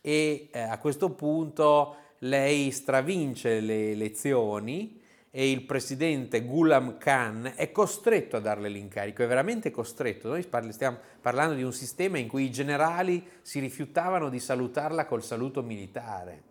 E 0.00 0.48
eh, 0.50 0.60
a 0.60 0.78
questo 0.78 1.10
punto 1.10 1.96
lei 2.20 2.70
stravince 2.70 3.60
le 3.60 3.90
elezioni 3.90 5.00
e 5.30 5.50
il 5.50 5.62
presidente 5.64 6.44
Ghulam 6.44 6.96
Khan 6.96 7.52
è 7.56 7.70
costretto 7.70 8.36
a 8.36 8.40
darle 8.40 8.70
l'incarico, 8.70 9.22
è 9.22 9.26
veramente 9.26 9.70
costretto. 9.70 10.28
Noi 10.28 10.46
stiamo 10.70 10.98
parlando 11.20 11.54
di 11.54 11.62
un 11.62 11.74
sistema 11.74 12.16
in 12.16 12.26
cui 12.26 12.44
i 12.44 12.50
generali 12.50 13.22
si 13.42 13.60
rifiutavano 13.60 14.30
di 14.30 14.40
salutarla 14.40 15.04
col 15.04 15.22
saluto 15.22 15.62
militare. 15.62 16.42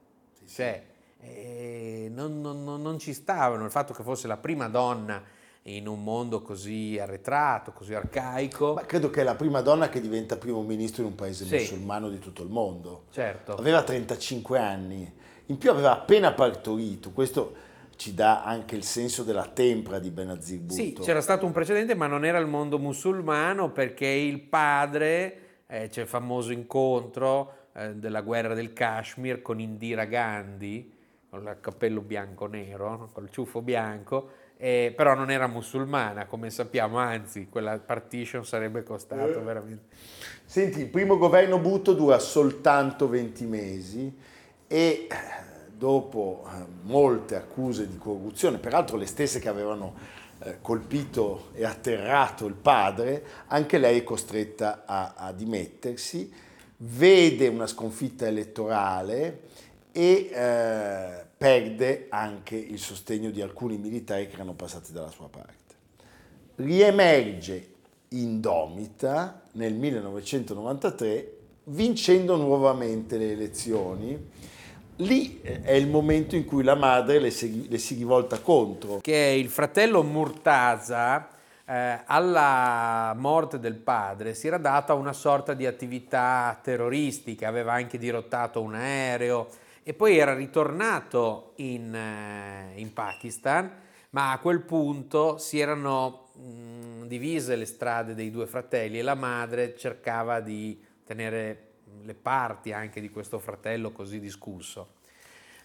Cioè, 0.47 0.83
eh, 1.19 2.11
non, 2.13 2.41
non, 2.41 2.63
non 2.63 2.99
ci 2.99 3.13
stavano 3.13 3.65
il 3.65 3.71
fatto 3.71 3.93
che 3.93 4.03
fosse 4.03 4.27
la 4.27 4.37
prima 4.37 4.67
donna 4.67 5.23
in 5.67 5.87
un 5.87 6.03
mondo 6.03 6.41
così 6.41 6.99
arretrato, 6.99 7.71
così 7.71 7.93
arcaico. 7.93 8.73
Ma 8.73 8.85
credo 8.85 9.09
che 9.09 9.21
è 9.21 9.23
la 9.23 9.35
prima 9.35 9.61
donna 9.61 9.89
che 9.89 9.99
diventa 9.99 10.37
primo 10.37 10.61
ministro 10.61 11.01
in 11.01 11.09
un 11.09 11.15
paese 11.15 11.45
sì. 11.45 11.55
musulmano 11.55 12.09
di 12.09 12.19
tutto 12.19 12.43
il 12.43 12.49
mondo. 12.49 13.05
Certo. 13.11 13.55
Aveva 13.55 13.81
35 13.81 14.59
anni, 14.59 15.11
in 15.47 15.57
più 15.57 15.71
aveva 15.71 15.93
appena 15.93 16.33
partorito, 16.33 17.11
questo 17.11 17.63
ci 17.95 18.13
dà 18.13 18.43
anche 18.43 18.75
il 18.75 18.83
senso 18.83 19.23
della 19.23 19.47
tempra 19.47 19.99
di 19.99 20.11
Benazir 20.11 20.59
Bhutto. 20.59 20.73
Sì, 20.73 20.93
c'era 21.01 21.21
stato 21.21 21.45
un 21.45 21.51
precedente, 21.51 21.95
ma 21.95 22.07
non 22.07 22.25
era 22.25 22.37
il 22.37 22.47
mondo 22.47 22.77
musulmano 22.77 23.71
perché 23.71 24.07
il 24.07 24.41
padre, 24.41 25.39
eh, 25.65 25.87
c'è 25.87 26.01
il 26.01 26.07
famoso 26.07 26.51
incontro 26.51 27.69
eh, 27.73 27.95
della 27.95 28.21
guerra 28.21 28.53
del 28.53 28.73
Kashmir 28.73 29.41
con 29.41 29.59
Indira 29.59 30.05
Gandhi, 30.05 30.93
con 31.29 31.41
il 31.41 31.57
cappello 31.59 32.01
bianco-nero, 32.01 33.09
col 33.13 33.29
ciuffo 33.31 33.61
bianco, 33.61 34.29
eh, 34.57 34.93
però 34.95 35.15
non 35.15 35.31
era 35.31 35.47
musulmana, 35.47 36.25
come 36.25 36.49
sappiamo, 36.49 36.97
anzi, 36.97 37.47
quella 37.49 37.77
partition 37.77 38.45
sarebbe 38.45 38.83
costato 38.83 39.39
eh. 39.39 39.43
veramente. 39.43 39.95
Senti, 40.45 40.79
il 40.81 40.87
primo 40.87 41.17
governo 41.17 41.59
Butto 41.59 41.93
dura 41.93 42.19
soltanto 42.19 43.09
20 43.09 43.45
mesi 43.45 44.15
e 44.67 44.75
eh, 44.75 45.07
dopo 45.75 46.47
eh, 46.47 46.65
molte 46.83 47.35
accuse 47.35 47.87
di 47.87 47.97
corruzione, 47.97 48.57
peraltro 48.57 48.95
le 48.97 49.05
stesse 49.05 49.39
che 49.39 49.49
avevano 49.49 49.93
eh, 50.39 50.57
colpito 50.61 51.49
e 51.53 51.65
atterrato 51.65 52.45
il 52.45 52.53
padre, 52.53 53.23
anche 53.47 53.77
lei 53.77 53.99
è 53.99 54.03
costretta 54.03 54.83
a, 54.85 55.13
a 55.17 55.31
dimettersi, 55.33 56.31
vede 56.77 57.47
una 57.47 57.67
sconfitta 57.67 58.25
elettorale 58.27 59.41
e 59.91 61.24
perde 61.45 62.07
anche 62.09 62.55
il 62.55 62.79
sostegno 62.79 63.29
di 63.29 63.39
alcuni 63.39 63.77
militari 63.77 64.27
che 64.27 64.33
erano 64.33 64.53
passati 64.53 64.91
dalla 64.91 65.11
sua 65.11 65.27
parte. 65.29 65.75
Riemerge 66.55 67.73
indomita 68.09 69.43
nel 69.51 69.75
1993 69.75 71.37
vincendo 71.65 72.35
nuovamente 72.35 73.17
le 73.17 73.33
elezioni. 73.33 74.29
Lì 74.95 75.39
eh, 75.43 75.61
è 75.61 75.73
il 75.73 75.87
momento 75.87 76.35
in 76.35 76.45
cui 76.45 76.63
la 76.63 76.73
madre 76.73 77.19
le 77.19 77.29
si, 77.29 77.69
le 77.69 77.77
si 77.77 77.93
rivolta 77.93 78.39
contro. 78.39 78.97
Che 79.01 79.15
il 79.15 79.49
fratello 79.49 80.01
Murtaza 80.01 81.29
eh, 81.63 81.99
alla 82.05 83.13
morte 83.15 83.59
del 83.59 83.75
padre 83.75 84.33
si 84.33 84.47
era 84.47 84.57
data 84.57 84.95
una 84.95 85.13
sorta 85.13 85.53
di 85.53 85.67
attività 85.67 86.59
terroristica, 86.63 87.47
aveva 87.47 87.73
anche 87.73 87.99
dirottato 87.99 88.63
un 88.63 88.73
aereo, 88.73 89.47
e 89.87 89.93
poi 89.93 90.17
era 90.17 90.33
ritornato 90.33 91.51
in, 91.57 91.93
eh, 91.93 92.71
in 92.73 92.91
Pakistan, 92.91 93.71
ma 94.09 94.31
a 94.31 94.39
quel 94.39 94.61
punto 94.61 95.37
si 95.37 95.59
erano 95.59 96.29
mh, 96.33 97.05
divise 97.05 97.55
le 97.55 97.65
strade 97.65 98.15
dei 98.15 98.31
due 98.31 98.47
fratelli 98.47 98.97
e 98.97 99.03
la 99.03 99.13
madre 99.13 99.77
cercava 99.77 100.39
di 100.39 100.83
tenere 101.05 101.73
le 102.01 102.15
parti 102.15 102.71
anche 102.71 102.99
di 102.99 103.11
questo 103.11 103.37
fratello 103.37 103.91
così 103.91 104.19
discusso. 104.19 104.93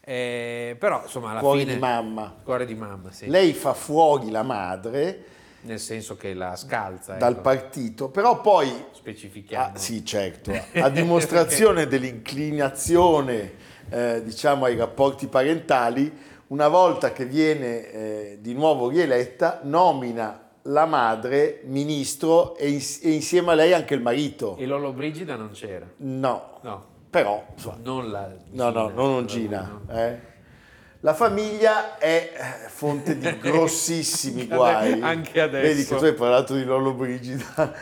Eh, 0.03 0.77
però 0.79 1.01
insomma 1.03 1.31
alla 1.31 1.41
cuore 1.41 1.61
fine... 1.61 1.73
di 1.73 1.79
mamma. 1.79 2.41
Cuore 2.45 2.67
di 2.67 2.75
mamma, 2.75 3.11
sì. 3.13 3.27
Lei 3.27 3.55
fa 3.55 3.73
fuori 3.73 4.31
la 4.31 4.43
madre. 4.43 5.25
Nel 5.63 5.81
senso 5.81 6.19
che 6.19 6.35
la 6.35 6.57
scalza. 6.57 7.15
Dal 7.15 7.33
ecco. 7.33 7.41
partito, 7.41 8.11
però 8.11 8.43
poi... 8.43 8.71
Specifichiamo. 8.93 9.73
Ah, 9.75 9.79
sì, 9.79 10.05
certo. 10.05 10.53
A 10.75 10.91
dimostrazione 10.91 11.87
dell'inclinazione 11.87 13.60
eh, 13.91 14.23
diciamo, 14.25 14.65
ai 14.65 14.77
rapporti 14.77 15.27
parentali, 15.27 16.11
una 16.49 16.69
volta 16.69 17.13
che 17.13 17.27
viene 17.27 17.91
eh, 17.91 18.39
di 18.41 18.55
nuovo 18.55 18.89
rieletta, 18.89 19.61
nomina 19.63 20.49
la 20.65 20.85
madre 20.85 21.61
ministro 21.65 22.57
e, 22.57 22.69
ins- 22.69 23.01
e, 23.03 23.11
insieme 23.11 23.53
a 23.53 23.55
lei 23.55 23.73
anche 23.73 23.95
il 23.95 24.01
marito. 24.01 24.57
E 24.57 24.67
Lolo 24.67 24.93
Brigida 24.93 25.37
non 25.37 25.51
c'era? 25.51 25.87
No. 25.99 26.59
no. 26.63 26.89
Però, 27.11 27.45
insomma, 27.55 27.79
non 27.83 28.11
la 28.11 28.33
Gina, 28.37 28.71
No, 28.71 28.89
no, 28.89 28.89
non 28.89 29.27
Gina. 29.27 29.83
No. 29.87 29.95
Eh. 29.95 30.29
La 31.01 31.15
famiglia 31.15 31.99
è 31.99 32.33
eh, 32.35 32.69
fonte 32.69 33.17
di 33.17 33.29
grossissimi 33.41 34.47
guai. 34.47 35.01
Anche 35.01 35.41
adesso. 35.41 35.67
Vedi 35.67 35.85
che 35.85 35.97
tu 35.97 36.05
hai 36.05 36.15
parlato 36.15 36.55
di 36.55 36.63
Lolo 36.63 36.93
Brigida 36.93 37.75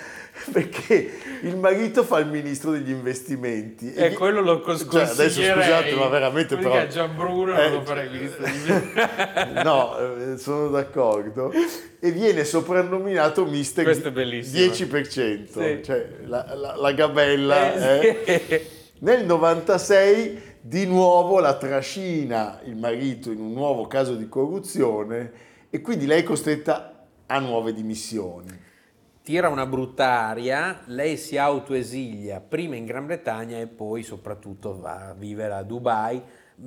perché 0.52 1.11
il 1.42 1.57
marito 1.57 2.04
fa 2.04 2.18
il 2.18 2.28
ministro 2.28 2.71
degli 2.71 2.90
investimenti. 2.90 3.92
E, 3.92 4.07
e 4.07 4.12
quello 4.12 4.40
lo 4.40 4.61
consiglierei. 4.61 5.07
Cioè, 5.07 5.14
adesso 5.14 5.40
scusate, 5.42 5.95
ma 5.95 6.09
veramente 6.09 6.57
però... 6.57 6.73
Perché 6.73 6.88
Gian 6.88 7.16
Bruno 7.16 7.59
eh, 7.59 7.68
non 7.68 7.73
lo 7.73 7.85
farei 7.85 8.09
ministro 8.09 8.45
degli 8.45 8.68
investimenti. 8.68 9.52
no, 9.64 9.99
eh, 9.99 10.38
sono 10.38 10.68
d'accordo. 10.68 11.52
E 12.00 12.11
viene 12.12 12.45
soprannominato 12.45 13.45
mister 13.45 13.85
Questo 13.85 14.09
è 14.09 14.12
bellissimo. 14.12 14.73
10%, 14.73 15.47
sì. 15.47 15.85
cioè 15.85 16.09
la, 16.26 16.54
la, 16.54 16.76
la 16.76 16.92
gabella. 16.92 18.00
Eh, 18.00 18.23
eh. 18.25 18.71
Nel 19.00 19.25
96 19.25 20.42
di 20.61 20.87
nuovo 20.87 21.38
la 21.38 21.57
trascina 21.57 22.61
il 22.64 22.76
marito 22.76 23.30
in 23.30 23.40
un 23.40 23.52
nuovo 23.52 23.87
caso 23.87 24.14
di 24.14 24.28
corruzione 24.28 25.33
e 25.71 25.80
quindi 25.80 26.04
lei 26.04 26.21
è 26.21 26.25
costretta 26.25 27.07
a 27.26 27.38
nuove 27.38 27.73
dimissioni 27.73 28.66
tira 29.28 29.50
una 29.50 29.66
brutta 29.66 30.20
aria, 30.28 30.85
lei 30.87 31.18
si 31.18 31.37
autoesilia 31.37 32.40
prima 32.40 32.76
in 32.76 32.87
Gran 32.87 33.04
Bretagna 33.04 33.58
e 33.58 33.66
poi 33.66 34.02
soprattutto 34.02 34.80
va 34.80 35.08
a 35.08 35.12
vivere 35.12 35.52
a 35.52 35.62
Dubai, 35.62 36.18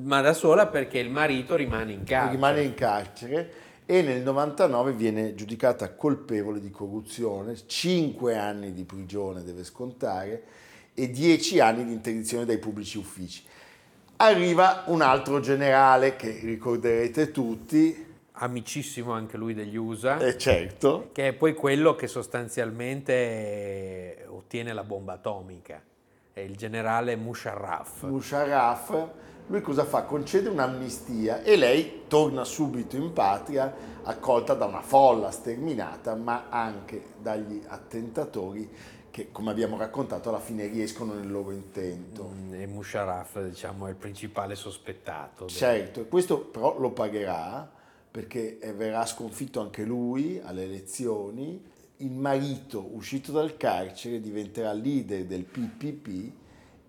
ma 0.03 0.22
da 0.22 0.34
sola 0.34 0.68
perché 0.68 1.00
il 1.00 1.10
marito 1.10 1.56
rimane 1.56 1.91
in 1.91 2.03
carcere. 2.03 2.36
Rimane 2.36 2.62
in 2.62 2.75
carcere 2.75 3.51
e 3.84 4.03
nel 4.03 4.22
99 4.22 4.94
viene 4.94 5.34
giudicata 5.34 5.96
colpevole 5.96 6.60
di 6.60 6.70
corruzione, 6.70 7.56
5 7.65 8.38
anni 8.38 8.74
di 8.74 8.84
prigione 8.84 9.41
deve 9.41 9.63
scontare 9.63 10.44
e 10.94 11.10
10 11.10 11.60
anni 11.62 11.84
di 11.84 11.94
interdizione 11.94 12.46
dai 12.46 12.60
pubblici 12.60 13.00
uffici. 13.00 13.41
Arriva 14.18 14.84
un 14.86 15.01
altro 15.01 15.39
generale 15.39 16.15
che 16.15 16.38
ricorderete 16.44 17.32
tutti, 17.32 18.10
amicissimo 18.41 19.12
anche 19.12 19.38
lui 19.38 19.53
degli 19.53 19.75
USA, 19.75 20.17
eh 20.17 20.38
certo. 20.38 21.10
che 21.12 21.29
è 21.29 21.33
poi 21.33 21.53
quello 21.53 21.95
che 21.95 22.07
sostanzialmente 22.07 24.25
ottiene 24.27 24.74
la 24.74 24.83
bomba 24.83 25.13
atomica, 25.13 25.81
è 26.33 26.39
il 26.39 26.55
generale 26.55 27.15
Musharraf. 27.15 28.03
Musharraf, 28.03 29.07
lui 29.48 29.62
cosa 29.62 29.86
fa? 29.86 30.03
Concede 30.03 30.50
un'amnistia 30.50 31.43
e 31.43 31.55
lei 31.55 32.03
torna 32.07 32.43
subito 32.43 32.95
in 32.95 33.13
patria, 33.13 33.71
accolta 34.03 34.55
da 34.55 34.65
una 34.65 34.81
folla 34.81 35.29
sterminata, 35.29 36.15
ma 36.15 36.45
anche 36.50 37.10
dagli 37.21 37.62
attentatori 37.67 38.67
che 39.12 39.31
come 39.31 39.51
abbiamo 39.51 39.77
raccontato 39.77 40.29
alla 40.29 40.39
fine 40.39 40.65
riescono 40.67 41.13
nel 41.13 41.29
loro 41.29 41.51
intento. 41.51 42.31
Mm, 42.33 42.53
e 42.53 42.65
Musharraf 42.65 43.43
diciamo, 43.43 43.86
è 43.86 43.89
il 43.89 43.98
principale 43.98 44.55
sospettato. 44.55 45.48
Certo, 45.48 46.00
e 46.00 46.07
questo 46.07 46.39
però 46.39 46.79
lo 46.79 46.91
pagherà 46.91 47.79
perché 48.12 48.60
verrà 48.75 49.06
sconfitto 49.06 49.62
anche 49.62 49.84
lui 49.84 50.39
alle 50.44 50.63
elezioni. 50.63 51.63
Il 51.98 52.12
marito 52.12 52.89
uscito 52.94 53.32
dal 53.32 53.56
carcere 53.58 54.20
diventerà 54.20 54.74
leader 54.74 55.24
del 55.25 55.46
PPP 55.46 56.32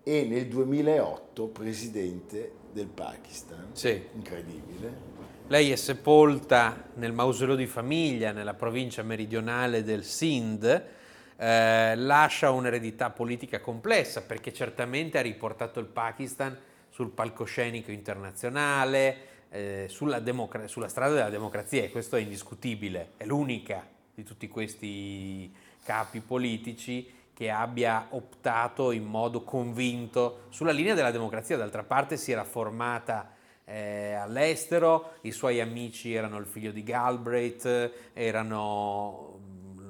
e 0.03 0.25
nel 0.25 0.47
2008 0.47 1.47
presidente 1.47 2.51
del 2.73 2.87
Pakistan. 2.87 3.69
Sì. 3.71 4.01
Incredibile. 4.13 5.11
Lei 5.47 5.71
è 5.71 5.75
sepolta 5.75 6.89
nel 6.95 7.13
mausoleo 7.13 7.55
di 7.55 7.67
famiglia 7.67 8.31
nella 8.31 8.53
provincia 8.53 9.03
meridionale 9.03 9.83
del 9.83 10.03
Sindh 10.03 11.01
eh, 11.35 11.95
lascia 11.95 12.51
un'eredità 12.51 13.09
politica 13.09 13.59
complessa 13.59 14.21
perché 14.21 14.53
certamente 14.53 15.17
ha 15.17 15.21
riportato 15.21 15.79
il 15.79 15.87
Pakistan 15.87 16.57
sul 16.89 17.09
palcoscenico 17.09 17.91
internazionale, 17.91 19.17
eh, 19.53 19.85
sulla, 19.87 20.19
democra- 20.19 20.67
sulla 20.67 20.87
strada 20.87 21.13
della 21.13 21.29
democrazia 21.29 21.83
e 21.83 21.91
questo 21.91 22.15
è 22.15 22.21
indiscutibile, 22.21 23.11
è 23.17 23.25
l'unica 23.25 23.87
di 24.11 24.23
tutti 24.23 24.47
questi 24.47 25.53
capi 25.83 26.21
politici 26.21 27.21
che 27.33 27.51
abbia 27.51 28.07
optato 28.09 28.91
in 28.91 29.03
modo 29.03 29.43
convinto 29.43 30.45
sulla 30.49 30.71
linea 30.71 30.95
della 30.95 31.11
democrazia, 31.11 31.55
d'altra 31.55 31.83
parte 31.83 32.17
si 32.17 32.31
era 32.31 32.43
formata 32.43 33.35
eh, 33.65 34.13
all'estero, 34.13 35.13
i 35.21 35.31
suoi 35.31 35.61
amici 35.61 36.13
erano 36.13 36.37
il 36.37 36.47
figlio 36.47 36.71
di 36.71 36.81
Galbraith, 36.81 37.91
erano 38.13 39.39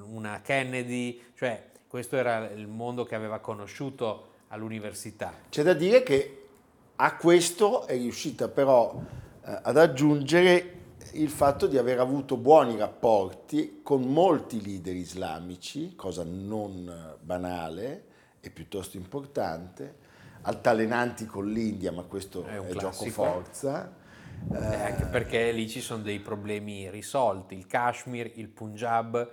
una 0.07 0.41
Kennedy, 0.41 1.21
cioè 1.35 1.71
questo 1.87 2.17
era 2.17 2.49
il 2.49 2.67
mondo 2.67 3.05
che 3.05 3.15
aveva 3.15 3.39
conosciuto 3.39 4.31
all'università. 4.49 5.33
C'è 5.49 5.63
da 5.63 5.73
dire 5.73 6.03
che 6.03 6.47
a 6.97 7.15
questo 7.15 7.87
è 7.87 7.93
riuscita 7.93 8.47
però 8.49 9.01
ad 9.43 9.77
aggiungere 9.77 10.81
il 11.13 11.29
fatto 11.29 11.67
di 11.67 11.77
aver 11.77 11.99
avuto 11.99 12.37
buoni 12.37 12.77
rapporti 12.77 13.81
con 13.83 14.01
molti 14.01 14.61
leader 14.63 14.95
islamici, 14.95 15.95
cosa 15.95 16.23
non 16.23 17.17
banale 17.21 18.05
e 18.39 18.49
piuttosto 18.49 18.97
importante, 18.97 19.95
altalenanti 20.41 21.25
con 21.25 21.47
l'India, 21.49 21.91
ma 21.91 22.03
questo 22.03 22.45
è, 22.45 22.59
è 22.59 22.73
gioco 22.75 23.05
forza. 23.05 24.01
Eh, 24.51 24.57
anche 24.57 25.05
perché 25.05 25.51
lì 25.51 25.69
ci 25.69 25.79
sono 25.79 26.03
dei 26.03 26.19
problemi 26.19 26.89
risolti, 26.89 27.55
il 27.55 27.67
Kashmir, 27.67 28.31
il 28.35 28.49
Punjab, 28.49 29.29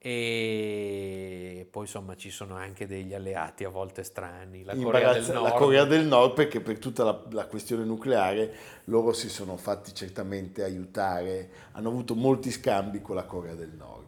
e 0.00 1.66
poi 1.68 1.82
insomma 1.82 2.14
ci 2.14 2.30
sono 2.30 2.54
anche 2.54 2.86
degli 2.86 3.14
alleati 3.14 3.64
a 3.64 3.68
volte 3.68 4.04
strani, 4.04 4.62
la 4.62 4.76
Corea 4.76 5.12
del 5.12 5.24
Nord. 5.24 5.42
La 5.42 5.52
Corea 5.52 5.84
del 5.84 6.06
Nord 6.06 6.34
perché 6.34 6.60
per 6.60 6.78
tutta 6.78 7.02
la, 7.02 7.24
la, 7.30 7.46
questione 7.46 7.84
nucleare 7.84 8.54
loro 8.84 9.12
si 9.12 9.28
sono 9.28 9.56
fatti 9.56 9.92
certamente 9.92 10.62
aiutare, 10.62 11.50
hanno 11.72 11.88
avuto 11.88 12.14
molti 12.14 12.52
scambi 12.52 13.00
con 13.00 13.16
la 13.16 13.24
Corea 13.24 13.54
del 13.54 13.72
Nord. 13.76 14.06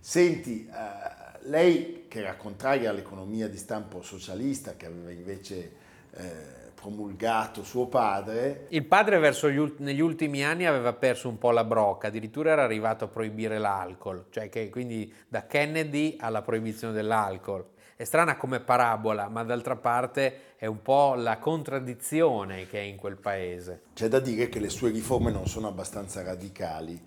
Senti, 0.00 0.68
uh, 0.68 1.48
lei 1.48 2.06
che 2.08 2.18
era 2.18 2.34
contraria 2.34 2.90
all'economia 2.90 3.48
di 3.48 3.56
stampo 3.56 4.02
socialista, 4.02 4.74
che 4.76 4.86
aveva 4.86 5.10
invece... 5.10 5.86
Eh, 6.18 6.56
promulgato 6.80 7.64
suo 7.64 7.86
padre. 7.86 8.66
Il 8.68 8.84
padre 8.84 9.18
verso 9.18 9.50
gli, 9.50 9.74
negli 9.78 10.00
ultimi 10.00 10.44
anni 10.44 10.64
aveva 10.64 10.92
perso 10.92 11.28
un 11.28 11.36
po' 11.36 11.50
la 11.50 11.64
brocca, 11.64 12.06
addirittura 12.06 12.52
era 12.52 12.62
arrivato 12.62 13.04
a 13.04 13.08
proibire 13.08 13.58
l'alcol, 13.58 14.26
cioè 14.30 14.48
che 14.48 14.70
quindi 14.70 15.12
da 15.26 15.46
Kennedy 15.46 16.16
alla 16.20 16.42
proibizione 16.42 16.94
dell'alcol. 16.94 17.66
È 17.96 18.04
strana 18.04 18.36
come 18.36 18.60
parabola, 18.60 19.28
ma 19.28 19.42
d'altra 19.42 19.74
parte 19.74 20.54
è 20.56 20.66
un 20.66 20.80
po' 20.80 21.14
la 21.14 21.38
contraddizione 21.38 22.68
che 22.68 22.78
è 22.78 22.82
in 22.82 22.96
quel 22.96 23.16
paese. 23.16 23.82
C'è 23.94 24.06
da 24.06 24.20
dire 24.20 24.48
che 24.48 24.60
le 24.60 24.68
sue 24.68 24.90
riforme 24.90 25.32
non 25.32 25.48
sono 25.48 25.66
abbastanza 25.66 26.22
radicali 26.22 27.00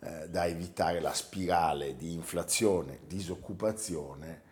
eh, 0.00 0.28
da 0.28 0.44
evitare 0.46 1.00
la 1.00 1.14
spirale 1.14 1.96
di 1.96 2.12
inflazione, 2.12 2.98
disoccupazione 3.06 4.42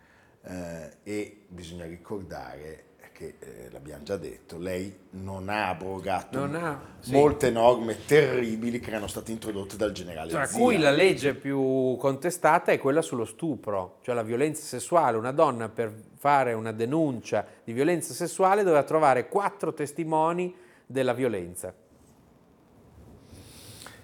eh, 0.43 0.97
e 1.03 1.45
bisogna 1.49 1.85
ricordare 1.85 2.91
che 3.13 3.35
eh, 3.39 3.69
l'abbiamo 3.71 4.03
già 4.03 4.17
detto, 4.17 4.57
lei 4.57 4.93
non 5.11 5.47
ha 5.47 5.69
abrogato 5.69 6.39
non 6.39 6.55
ha, 6.55 6.81
molte 7.05 7.47
sì. 7.47 7.53
norme 7.53 8.05
terribili 8.05 8.79
che 8.79 8.89
erano 8.89 9.07
state 9.07 9.31
introdotte 9.31 9.77
dal 9.77 9.93
generale 9.93 10.31
Tra 10.31 10.45
Zia. 10.45 10.59
cui 10.59 10.77
la 10.77 10.91
legge 10.91 11.35
più 11.35 11.95
contestata 11.97 12.73
è 12.73 12.79
quella 12.79 13.01
sullo 13.01 13.23
stupro, 13.23 13.99
cioè 14.01 14.15
la 14.15 14.23
violenza 14.23 14.63
sessuale. 14.63 15.15
Una 15.17 15.31
donna 15.31 15.69
per 15.69 15.93
fare 16.17 16.51
una 16.53 16.73
denuncia 16.73 17.45
di 17.63 17.71
violenza 17.71 18.13
sessuale 18.13 18.63
doveva 18.63 18.83
trovare 18.83 19.29
quattro 19.29 19.73
testimoni 19.73 20.53
della 20.85 21.13
violenza. 21.13 21.73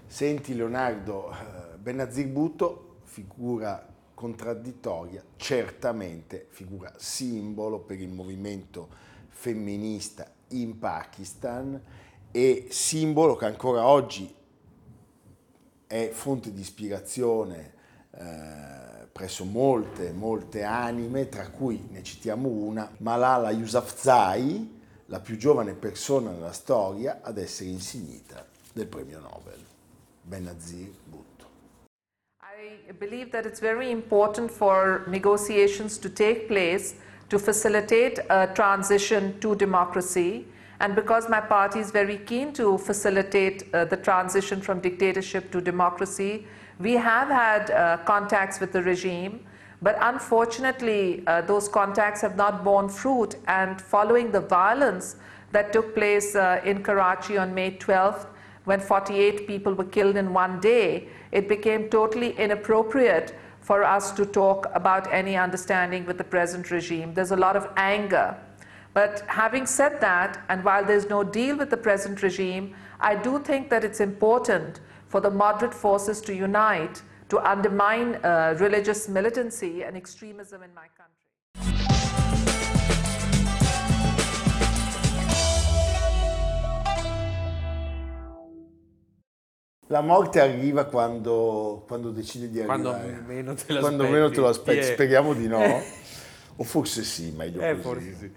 Senti 0.05 0.55
Leonardo, 0.55 1.31
eh, 1.31 1.77
Benazir 1.77 2.27
Bhutto, 2.27 2.99
figura 3.03 3.88
contraddittoria, 4.19 5.23
certamente 5.37 6.47
figura 6.49 6.91
simbolo 6.97 7.79
per 7.79 8.01
il 8.01 8.09
movimento 8.09 8.89
femminista 9.29 10.29
in 10.49 10.77
Pakistan 10.77 11.81
e 12.29 12.67
simbolo 12.69 13.37
che 13.37 13.45
ancora 13.45 13.85
oggi 13.87 14.35
è 15.87 16.09
fonte 16.11 16.51
di 16.51 16.59
ispirazione 16.59 17.73
eh, 18.11 19.07
presso 19.09 19.45
molte, 19.45 20.11
molte 20.11 20.63
anime, 20.63 21.29
tra 21.29 21.49
cui 21.49 21.87
ne 21.89 22.03
citiamo 22.03 22.49
una, 22.49 22.91
Malala 22.97 23.51
Yousafzai, 23.51 24.81
la 25.05 25.21
più 25.21 25.37
giovane 25.37 25.75
persona 25.75 26.31
nella 26.31 26.51
storia 26.51 27.21
ad 27.21 27.37
essere 27.37 27.69
insignita 27.69 28.45
del 28.73 28.87
premio 28.87 29.21
Nobel, 29.21 29.63
Benazir 30.23 30.91
Bhutto. 31.05 31.28
I 32.59 32.91
believe 32.99 33.31
that 33.31 33.45
it's 33.45 33.61
very 33.61 33.89
important 33.89 34.51
for 34.51 35.05
negotiations 35.07 35.97
to 35.99 36.09
take 36.09 36.49
place 36.49 36.95
to 37.29 37.39
facilitate 37.39 38.19
a 38.29 38.47
transition 38.47 39.39
to 39.39 39.55
democracy. 39.55 40.45
And 40.81 40.93
because 40.93 41.29
my 41.29 41.39
party 41.39 41.79
is 41.79 41.91
very 41.91 42.17
keen 42.17 42.51
to 42.53 42.77
facilitate 42.77 43.73
uh, 43.73 43.85
the 43.85 43.95
transition 43.95 44.59
from 44.59 44.81
dictatorship 44.81 45.53
to 45.53 45.61
democracy, 45.61 46.47
we 46.79 46.93
have 46.93 47.29
had 47.29 47.71
uh, 47.71 47.97
contacts 48.03 48.59
with 48.59 48.73
the 48.73 48.83
regime. 48.83 49.39
But 49.81 49.97
unfortunately, 50.01 51.23
uh, 51.27 51.41
those 51.41 51.69
contacts 51.69 52.19
have 52.21 52.35
not 52.35 52.65
borne 52.65 52.89
fruit. 52.89 53.35
And 53.47 53.79
following 53.79 54.33
the 54.33 54.41
violence 54.41 55.15
that 55.53 55.71
took 55.71 55.95
place 55.95 56.35
uh, 56.35 56.59
in 56.65 56.83
Karachi 56.83 57.37
on 57.37 57.53
May 57.53 57.77
12th, 57.77 58.25
when 58.65 58.81
48 58.81 59.47
people 59.47 59.73
were 59.73 59.85
killed 59.85 60.17
in 60.17 60.33
one 60.33 60.59
day, 60.59 61.07
it 61.31 61.47
became 61.47 61.89
totally 61.89 62.31
inappropriate 62.31 63.35
for 63.61 63.83
us 63.83 64.11
to 64.11 64.25
talk 64.25 64.67
about 64.73 65.11
any 65.13 65.35
understanding 65.35 66.05
with 66.05 66.17
the 66.17 66.23
present 66.23 66.71
regime. 66.71 67.13
There's 67.13 67.31
a 67.31 67.37
lot 67.37 67.55
of 67.55 67.69
anger. 67.77 68.35
But 68.93 69.21
having 69.27 69.65
said 69.65 70.01
that, 70.01 70.43
and 70.49 70.63
while 70.63 70.83
there's 70.83 71.09
no 71.09 71.23
deal 71.23 71.57
with 71.57 71.69
the 71.69 71.77
present 71.77 72.23
regime, 72.23 72.75
I 72.99 73.15
do 73.15 73.39
think 73.39 73.69
that 73.69 73.83
it's 73.83 73.99
important 73.99 74.79
for 75.07 75.21
the 75.21 75.29
moderate 75.29 75.73
forces 75.73 76.21
to 76.21 76.33
unite 76.33 77.01
to 77.29 77.39
undermine 77.47 78.15
uh, 78.15 78.55
religious 78.59 79.07
militancy 79.07 79.83
and 79.83 79.95
extremism 79.95 80.63
in 80.63 80.73
my 80.73 80.87
country. 80.97 81.28
La 89.91 90.01
morte 90.01 90.39
arriva 90.39 90.85
quando, 90.85 91.83
quando 91.87 92.11
decide 92.11 92.49
di 92.49 92.63
quando 92.63 92.91
arrivare. 92.91 93.23
Meno 93.25 93.55
te 93.55 93.79
quando 93.79 94.07
meno 94.07 94.29
te 94.29 94.39
lo 94.39 94.47
aspetti. 94.47 94.83
Sì. 94.83 94.91
Speriamo 94.93 95.33
di 95.33 95.47
no. 95.47 95.61
o 96.57 96.63
forse 96.63 97.03
sì, 97.03 97.31
meglio 97.31 97.59
Eh, 97.61 97.79
così. 97.79 97.81
forse 97.81 98.15
sì. 98.15 98.31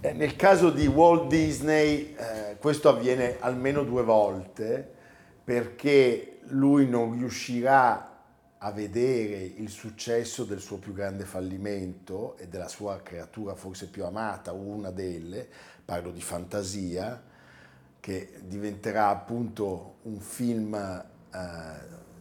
Eh, 0.00 0.12
Nel 0.14 0.34
caso 0.34 0.70
di 0.70 0.86
Walt 0.88 1.28
Disney 1.28 2.16
eh, 2.16 2.56
questo 2.58 2.88
avviene 2.88 3.36
almeno 3.38 3.84
due 3.84 4.02
volte 4.02 4.94
perché 5.44 6.40
lui 6.48 6.88
non 6.88 7.12
riuscirà 7.12 8.08
a 8.58 8.72
vedere 8.72 9.36
il 9.42 9.68
successo 9.68 10.44
del 10.44 10.58
suo 10.60 10.78
più 10.78 10.92
grande 10.92 11.24
fallimento 11.24 12.36
e 12.36 12.48
della 12.48 12.68
sua 12.68 13.00
creatura 13.02 13.54
forse 13.54 13.86
più 13.88 14.04
amata, 14.04 14.52
una 14.52 14.90
delle, 14.90 15.48
parlo 15.84 16.10
di 16.10 16.20
Fantasia, 16.20 17.22
che 18.00 18.32
diventerà 18.42 19.08
appunto 19.08 19.96
un 20.02 20.18
film 20.18 20.74
eh, 20.74 21.38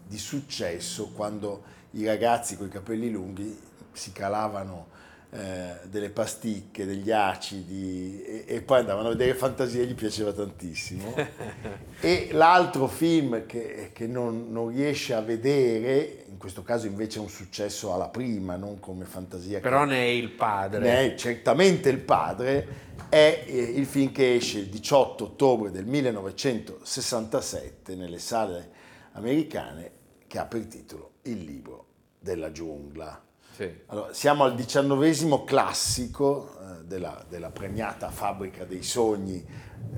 di 0.06 0.18
successo 0.18 1.12
quando 1.16 1.64
i 1.92 2.06
ragazzi 2.06 2.58
con 2.58 2.68
i 2.68 2.70
capelli 2.70 3.10
lunghi 3.10 3.58
si 3.92 4.12
calavano 4.12 4.88
eh, 5.32 5.78
delle 5.84 6.10
pasticche, 6.10 6.86
degli 6.86 7.12
acidi 7.12 8.22
e, 8.24 8.46
e 8.48 8.62
poi 8.62 8.80
andavano 8.80 9.10
a 9.10 9.12
vedere 9.12 9.36
Fantasia 9.36 9.84
gli 9.84 9.94
piaceva 9.94 10.32
tantissimo. 10.34 11.14
e 12.02 12.30
l'altro 12.32 12.88
film 12.88 13.46
che, 13.46 13.92
che 13.94 14.08
non, 14.08 14.52
non 14.52 14.70
riesce 14.70 15.14
a 15.14 15.22
vedere, 15.22 16.26
questo 16.40 16.64
caso 16.64 16.88
invece 16.88 17.20
è 17.20 17.22
un 17.22 17.30
successo 17.30 17.94
alla 17.94 18.08
prima, 18.08 18.56
non 18.56 18.80
come 18.80 19.06
Fantasia. 19.06 19.60
Però 19.60 19.84
ne 19.84 19.98
è 19.98 20.08
il 20.08 20.32
padre. 20.32 20.80
ne 20.80 21.14
è 21.14 21.16
certamente 21.16 21.90
il 21.90 22.00
padre, 22.00 22.88
è 23.10 23.44
eh, 23.46 23.58
il 23.58 23.86
film 23.86 24.12
che 24.12 24.34
esce 24.36 24.60
il 24.60 24.70
18 24.70 25.26
ottobre 25.26 25.70
del 25.70 25.86
1967 25.86 27.94
nelle 27.96 28.20
sale 28.20 28.72
americane 29.12 29.92
che 30.26 30.40
ha 30.40 30.46
per 30.46 30.66
titolo 30.66 31.16
Il 31.24 31.44
libro 31.44 31.88
della 32.18 32.52
giungla. 32.52 33.22
Sì. 33.52 33.70
Allora, 33.88 34.14
siamo 34.14 34.46
al 34.46 34.56
diciannovesimo 34.56 35.44
classico 35.44 36.58
eh, 36.58 36.86
della, 36.86 37.26
della 37.28 37.50
premiata 37.50 38.10
Fabbrica 38.10 38.64
dei 38.64 38.82
Sogni 38.82 39.46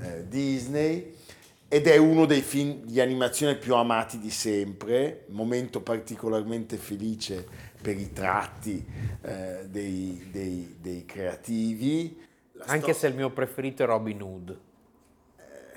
eh, 0.00 0.26
Disney 0.26 1.14
ed 1.72 1.86
è 1.86 1.96
uno 1.96 2.26
dei 2.26 2.42
film 2.42 2.82
di 2.84 3.00
animazione 3.00 3.54
più 3.54 3.74
amati 3.74 4.18
di 4.18 4.28
sempre, 4.28 5.24
momento 5.28 5.80
particolarmente 5.80 6.76
felice 6.76 7.46
per 7.80 7.96
i 7.96 8.12
tratti 8.12 8.84
eh, 9.22 9.60
dei, 9.70 10.28
dei- 10.30 10.76
dei 10.78 11.06
creativi. 11.06 12.20
La 12.52 12.64
Anche 12.66 12.92
sto- 12.92 13.00
se 13.00 13.06
il 13.06 13.14
mio 13.14 13.30
preferito 13.30 13.84
è 13.84 13.86
Robin 13.86 14.20
Hood. 14.20 14.58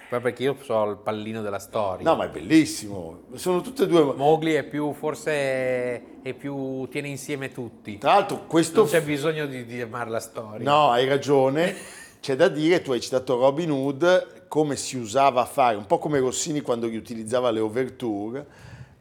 Proprio 0.10 0.20
perché 0.20 0.44
io 0.44 0.58
so 0.62 0.84
il 0.84 0.98
pallino 0.98 1.42
della 1.42 1.60
storia. 1.60 2.04
No, 2.04 2.18
ma 2.18 2.26
è 2.26 2.30
bellissimo. 2.30 3.22
Sono 3.36 3.62
tutte 3.62 3.84
e 3.84 3.88
due... 3.88 4.04
Mowgli 4.04 4.52
è 4.52 4.64
più, 4.64 4.92
forse 4.92 5.32
è 6.22 6.34
più, 6.38 6.90
tiene 6.90 7.08
insieme 7.08 7.54
tutti. 7.54 8.00
Tra 8.00 8.16
l'altro 8.16 8.46
questo... 8.48 8.82
Non 8.82 8.90
c'è 8.90 9.02
bisogno 9.02 9.46
di, 9.46 9.64
di 9.64 9.80
amare 9.80 10.10
la 10.10 10.20
storia. 10.20 10.70
No, 10.70 10.90
hai 10.90 11.08
ragione. 11.08 11.74
C'è 12.20 12.36
da 12.36 12.50
dire, 12.50 12.82
tu 12.82 12.92
hai 12.92 13.00
citato 13.00 13.38
Robin 13.38 13.72
Hood, 13.72 14.45
come 14.56 14.78
si 14.78 14.96
usava 14.96 15.42
a 15.42 15.46
fare, 15.46 15.76
un 15.76 15.86
po' 15.86 15.98
come 15.98 16.18
Rossini 16.18 16.62
quando 16.62 16.88
riutilizzava 16.88 17.52
le 17.52 17.60
overture. 17.60 18.46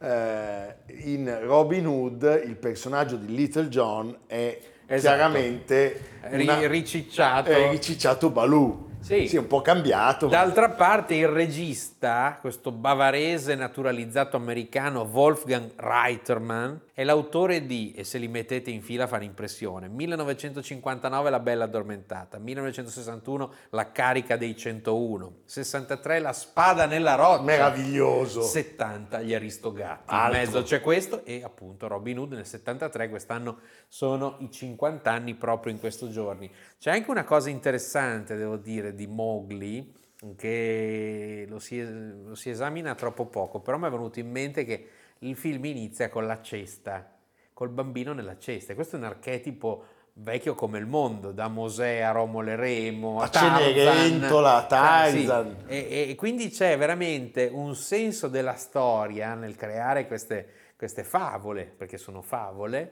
eh, 0.01 0.75
in 1.05 1.39
Robin 1.45 1.87
Hood 1.87 2.41
il 2.45 2.57
personaggio 2.57 3.15
di 3.15 3.33
Little 3.33 3.69
John 3.69 4.13
è 4.27 4.59
Esatto. 4.85 5.15
chiaramente 5.15 6.01
una- 6.31 6.67
ricicciato. 6.67 7.49
è 7.49 7.69
ricicciato 7.69 8.29
Baloo. 8.29 8.87
Sì. 9.05 9.37
un 9.37 9.45
po' 9.47 9.61
cambiato. 9.61 10.25
ma- 10.25 10.31
D'altra 10.31 10.69
parte 10.69 11.13
il 11.13 11.27
regista, 11.27 12.37
questo 12.41 12.71
bavarese 12.71 13.53
naturalizzato 13.53 14.35
americano 14.35 15.01
Wolfgang 15.01 15.71
Reitermann, 15.75 16.75
è 16.91 17.03
l'autore 17.03 17.65
di, 17.67 17.93
e 17.95 18.03
se 18.03 18.17
li 18.17 18.27
mettete 18.27 18.71
in 18.71 18.81
fila 18.81 19.05
fanno 19.05 19.25
impressione, 19.25 19.87
1959 19.89 21.29
La 21.29 21.39
Bella 21.39 21.65
Addormentata, 21.65 22.39
1961 22.39 23.51
La 23.71 23.91
Carica 23.91 24.37
dei 24.37 24.55
101, 24.57 25.41
63 25.45 26.19
La 26.19 26.33
Spada 26.33 26.85
nella 26.87 27.13
Roccia, 27.15 27.43
Meraviglioso. 27.43 28.41
70 28.41 29.21
Gli 29.21 29.33
Aristogatti, 29.35 30.13
in 30.13 30.19
Altro. 30.19 30.39
mezzo 30.39 30.63
c'è 30.63 30.81
questo 30.81 31.23
e 31.25 31.43
appunto 31.43 31.87
Robin 31.87 32.17
Hood 32.17 32.33
nel 32.33 32.45
73, 32.45 33.09
quest'anno 33.09 33.59
sono 33.87 34.37
i 34.39 34.49
50 34.49 35.11
anni 35.11 35.35
proprio 35.35 35.71
in 35.73 35.79
questi 35.79 36.09
giorni. 36.09 36.49
C'è 36.79 36.91
anche 36.91 37.11
una 37.11 37.23
cosa 37.23 37.49
interessante, 37.49 38.35
devo 38.35 38.55
dire, 38.57 38.93
di 38.95 39.07
Mowgli, 39.07 39.91
che 40.35 41.45
lo 41.47 41.59
si, 41.59 41.85
lo 42.25 42.35
si 42.35 42.49
esamina 42.49 42.95
troppo 42.95 43.25
poco, 43.25 43.59
però 43.59 43.77
mi 43.77 43.87
è 43.87 43.91
venuto 43.91 44.19
in 44.19 44.31
mente 44.31 44.63
che 44.63 44.87
il 45.19 45.35
film 45.35 45.65
inizia 45.65 46.09
con 46.09 46.25
la 46.25 46.41
cesta, 46.41 47.15
col 47.53 47.69
bambino 47.69 48.13
nella 48.13 48.37
cesta. 48.37 48.73
Questo 48.73 48.95
è 48.95 48.99
un 48.99 49.05
archetipo 49.05 49.85
vecchio 50.17 50.55
come 50.55 50.77
il 50.77 50.85
mondo, 50.85 51.31
da 51.31 51.47
Mosè 51.47 51.99
a 51.99 52.11
Romolo 52.11 52.49
e 52.49 52.55
Remo, 52.55 53.19
a, 53.19 53.29
Cenerentola, 53.29 54.55
a 54.55 54.65
Tarzan. 54.65 55.57
Sì, 55.67 55.73
e, 55.73 56.05
e 56.09 56.15
quindi 56.15 56.49
c'è 56.49 56.77
veramente 56.77 57.49
un 57.51 57.75
senso 57.75 58.27
della 58.27 58.55
storia 58.55 59.33
nel 59.35 59.55
creare 59.55 60.07
queste, 60.07 60.47
queste 60.77 61.03
favole, 61.03 61.65
perché 61.65 61.97
sono 61.97 62.21
favole, 62.21 62.91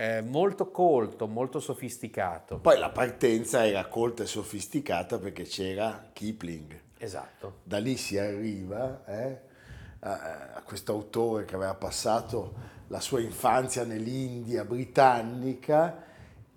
eh, 0.00 0.22
molto 0.22 0.70
colto, 0.70 1.26
molto 1.26 1.60
sofisticato. 1.60 2.58
Poi 2.58 2.78
la 2.78 2.88
partenza 2.88 3.66
era 3.66 3.84
colta 3.84 4.22
e 4.22 4.26
sofisticata 4.26 5.18
perché 5.18 5.42
c'era 5.42 6.08
Kipling. 6.14 6.80
Esatto. 6.96 7.60
da 7.62 7.78
lì 7.78 7.96
si 7.96 8.18
arriva 8.18 9.04
eh, 9.06 9.40
a, 10.00 10.52
a 10.54 10.62
questo 10.62 10.92
autore 10.92 11.44
che 11.46 11.54
aveva 11.54 11.74
passato 11.74 12.54
la 12.88 13.00
sua 13.00 13.20
infanzia 13.20 13.84
nell'India 13.84 14.64
britannica 14.64 16.04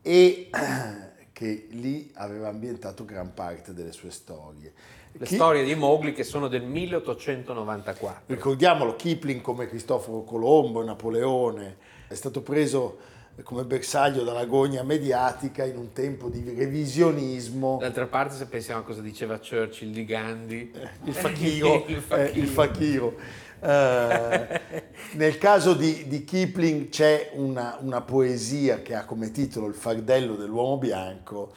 e 0.01 0.49
che 1.31 1.67
lì 1.71 2.11
aveva 2.15 2.47
ambientato 2.47 3.03
gran 3.03 3.33
parte 3.33 3.73
delle 3.73 3.91
sue 3.91 4.11
storie. 4.11 4.73
Le 5.11 5.25
Chi- 5.25 5.35
storie 5.35 5.65
di 5.65 5.75
Mowgli 5.75 6.13
che 6.13 6.23
sono 6.23 6.47
del 6.47 6.63
1894. 6.63 8.23
Ricordiamolo, 8.27 8.95
Kipling 8.95 9.41
come 9.41 9.67
Cristoforo 9.67 10.23
Colombo 10.23 10.81
Napoleone 10.83 11.77
è 12.07 12.13
stato 12.13 12.41
preso 12.41 13.11
come 13.41 13.63
bersaglio 13.63 14.23
dalla 14.23 14.45
gogna 14.45 14.83
mediatica 14.83 15.65
in 15.65 15.77
un 15.77 15.91
tempo 15.91 16.29
di 16.29 16.43
revisionismo. 16.55 17.77
D'altra 17.79 18.05
parte, 18.05 18.35
se 18.35 18.45
pensiamo 18.45 18.81
a 18.81 18.83
cosa 18.83 19.01
diceva 19.01 19.39
Churchill 19.39 19.91
di 19.91 20.05
Gandhi, 20.05 20.71
il 21.05 21.13
fakiro, 21.15 21.85
il 21.89 21.95
eh, 21.95 21.99
fakiro. 21.99 22.39
il 22.39 22.47
fakiro. 22.47 23.15
Eh, 23.59 24.61
nel 25.13 25.37
caso 25.37 25.73
di, 25.73 26.05
di 26.07 26.25
Kipling 26.25 26.89
c'è 26.89 27.31
una, 27.33 27.77
una 27.79 28.01
poesia 28.01 28.81
che 28.81 28.93
ha 28.93 29.05
come 29.05 29.31
titolo 29.31 29.67
Il 29.67 29.73
fardello 29.73 30.35
dell'uomo 30.35 30.77
bianco, 30.77 31.53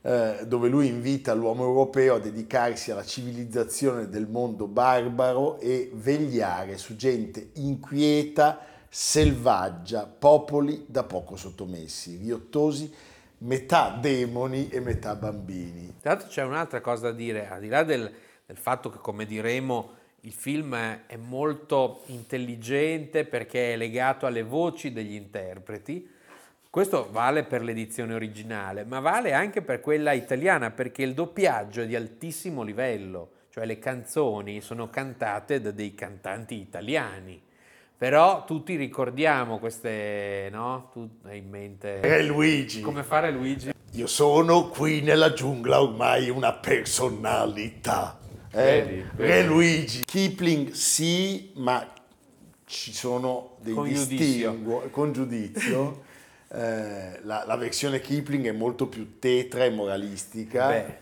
eh, 0.00 0.38
dove 0.46 0.68
lui 0.68 0.88
invita 0.88 1.34
l'uomo 1.34 1.64
europeo 1.64 2.14
a 2.14 2.18
dedicarsi 2.18 2.90
alla 2.90 3.04
civilizzazione 3.04 4.08
del 4.08 4.26
mondo 4.26 4.66
barbaro 4.66 5.60
e 5.60 5.90
vegliare 5.92 6.78
su 6.78 6.96
gente 6.96 7.50
inquieta, 7.54 8.58
selvaggia, 8.96 10.06
popoli 10.06 10.84
da 10.86 11.02
poco 11.02 11.34
sottomessi, 11.34 12.16
riottosi, 12.16 12.94
metà 13.38 13.98
demoni 14.00 14.68
e 14.68 14.78
metà 14.78 15.16
bambini. 15.16 15.96
Tra 16.00 16.12
l'altro 16.12 16.28
c'è 16.28 16.44
un'altra 16.44 16.80
cosa 16.80 17.08
da 17.08 17.12
dire, 17.12 17.48
al 17.48 17.58
di 17.58 17.66
là 17.66 17.82
del, 17.82 18.08
del 18.46 18.56
fatto 18.56 18.90
che, 18.90 18.98
come 18.98 19.26
diremo, 19.26 19.94
il 20.20 20.32
film 20.32 20.76
è 21.06 21.16
molto 21.16 22.02
intelligente 22.06 23.24
perché 23.24 23.72
è 23.72 23.76
legato 23.76 24.26
alle 24.26 24.44
voci 24.44 24.92
degli 24.92 25.14
interpreti, 25.14 26.08
questo 26.70 27.08
vale 27.10 27.42
per 27.42 27.64
l'edizione 27.64 28.14
originale, 28.14 28.84
ma 28.84 29.00
vale 29.00 29.32
anche 29.32 29.60
per 29.60 29.80
quella 29.80 30.12
italiana 30.12 30.70
perché 30.70 31.02
il 31.02 31.14
doppiaggio 31.14 31.82
è 31.82 31.86
di 31.86 31.96
altissimo 31.96 32.62
livello, 32.62 33.30
cioè 33.50 33.66
le 33.66 33.80
canzoni 33.80 34.60
sono 34.60 34.88
cantate 34.88 35.60
da 35.60 35.72
dei 35.72 35.96
cantanti 35.96 36.54
italiani. 36.54 37.42
Però 37.96 38.44
tutti 38.44 38.76
ricordiamo 38.76 39.58
queste, 39.58 40.48
no? 40.52 40.90
Tu 40.92 41.08
hai 41.26 41.38
in 41.38 41.48
mente 41.48 42.00
Re 42.00 42.22
Luigi. 42.24 42.80
come 42.80 43.02
fare 43.02 43.30
Luigi? 43.30 43.72
Io 43.92 44.06
sono 44.08 44.68
qui 44.68 45.00
nella 45.00 45.32
giungla 45.32 45.80
ormai 45.80 46.28
una 46.28 46.52
personalità. 46.52 48.18
Eh? 48.50 49.04
Re. 49.16 49.42
Luigi. 49.44 50.04
Kipling 50.04 50.70
sì, 50.72 51.52
ma 51.56 51.88
ci 52.66 52.92
sono 52.92 53.56
dei 53.60 53.72
Con 53.74 53.84
giudizio. 53.88 54.16
distinguo 54.50 54.80
con 54.90 55.12
giudizio. 55.12 56.02
Eh, 56.54 57.18
la, 57.22 57.42
la 57.44 57.56
versione 57.56 58.00
Kipling 58.00 58.46
è 58.46 58.52
molto 58.52 58.86
più 58.86 59.18
tetra 59.18 59.64
e 59.64 59.70
moralistica. 59.70 60.68
Beh, 60.68 60.96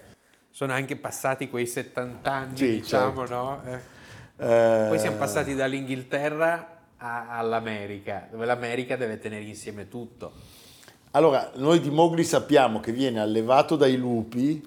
sono 0.49 0.73
anche 0.73 0.97
passati 0.97 1.51
quei 1.51 1.67
70 1.67 2.33
anni, 2.33 2.57
Sì, 2.57 2.71
diciamo, 2.77 3.27
certo. 3.27 3.35
no? 3.35 3.63
Eh. 3.67 3.79
Eh, 4.39 4.89
Poi 4.89 4.99
siamo 4.99 5.19
passati 5.19 5.55
dall'Inghilterra 5.55 6.72
a- 7.03 7.37
all'America, 7.39 8.29
dove 8.31 8.47
l'America 8.47 8.97
deve 8.97 9.19
tenere 9.19 9.45
insieme 9.45 9.89
tutto. 9.89 10.33
Allora, 11.13 11.51
noi 11.57 11.81
di 11.81 11.91
Mowgli 11.91 12.23
sappiamo 12.23 12.81
che 12.81 12.93
viene 12.93 13.21
allevato 13.21 13.77
dai 13.77 13.97
lupi 13.97 14.65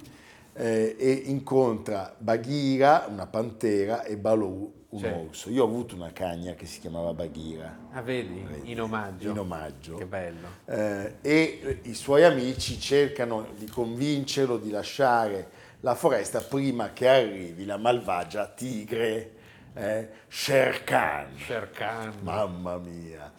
eh, 0.58 0.96
e 1.00 1.12
incontra 1.26 2.14
Bagheera, 2.18 3.08
una 3.10 3.26
pantera, 3.26 4.04
e 4.04 4.16
Baloo, 4.18 4.72
un 4.90 5.00
Certo. 5.00 5.20
orso. 5.20 5.50
Io 5.50 5.64
ho 5.64 5.68
avuto 5.68 5.96
una 5.96 6.12
cagna 6.14 6.54
che 6.54 6.66
si 6.66 6.80
chiamava 6.80 7.14
Bagheera. 7.14 7.78
Ah, 7.92 8.02
vedi? 8.02 8.46
In 8.64 8.82
omaggio. 8.82 9.32
In 9.32 9.40
omaggio. 9.40 9.96
Che 9.96 10.06
bello. 10.06 10.48
Eh, 10.66 11.16
e 11.22 11.80
i 11.84 11.94
suoi 11.94 12.24
amici 12.24 12.80
cercano 12.80 13.48
di 13.58 13.68
convincerlo 13.68 14.58
di 14.58 14.70
lasciare 14.70 15.50
la 15.82 15.96
foresta 15.96 16.40
prima 16.42 16.94
che 16.94 17.08
arrivi 17.08 17.66
la 17.66 17.78
malvagia 17.78 18.48
tigre 18.48 19.32
eh, 19.76 20.08
Sher 20.28 20.84
Khan. 20.84 21.28
Sher 21.38 21.70
Khan. 21.72 22.14
Mamma 22.22 22.78
mia. 22.78 23.32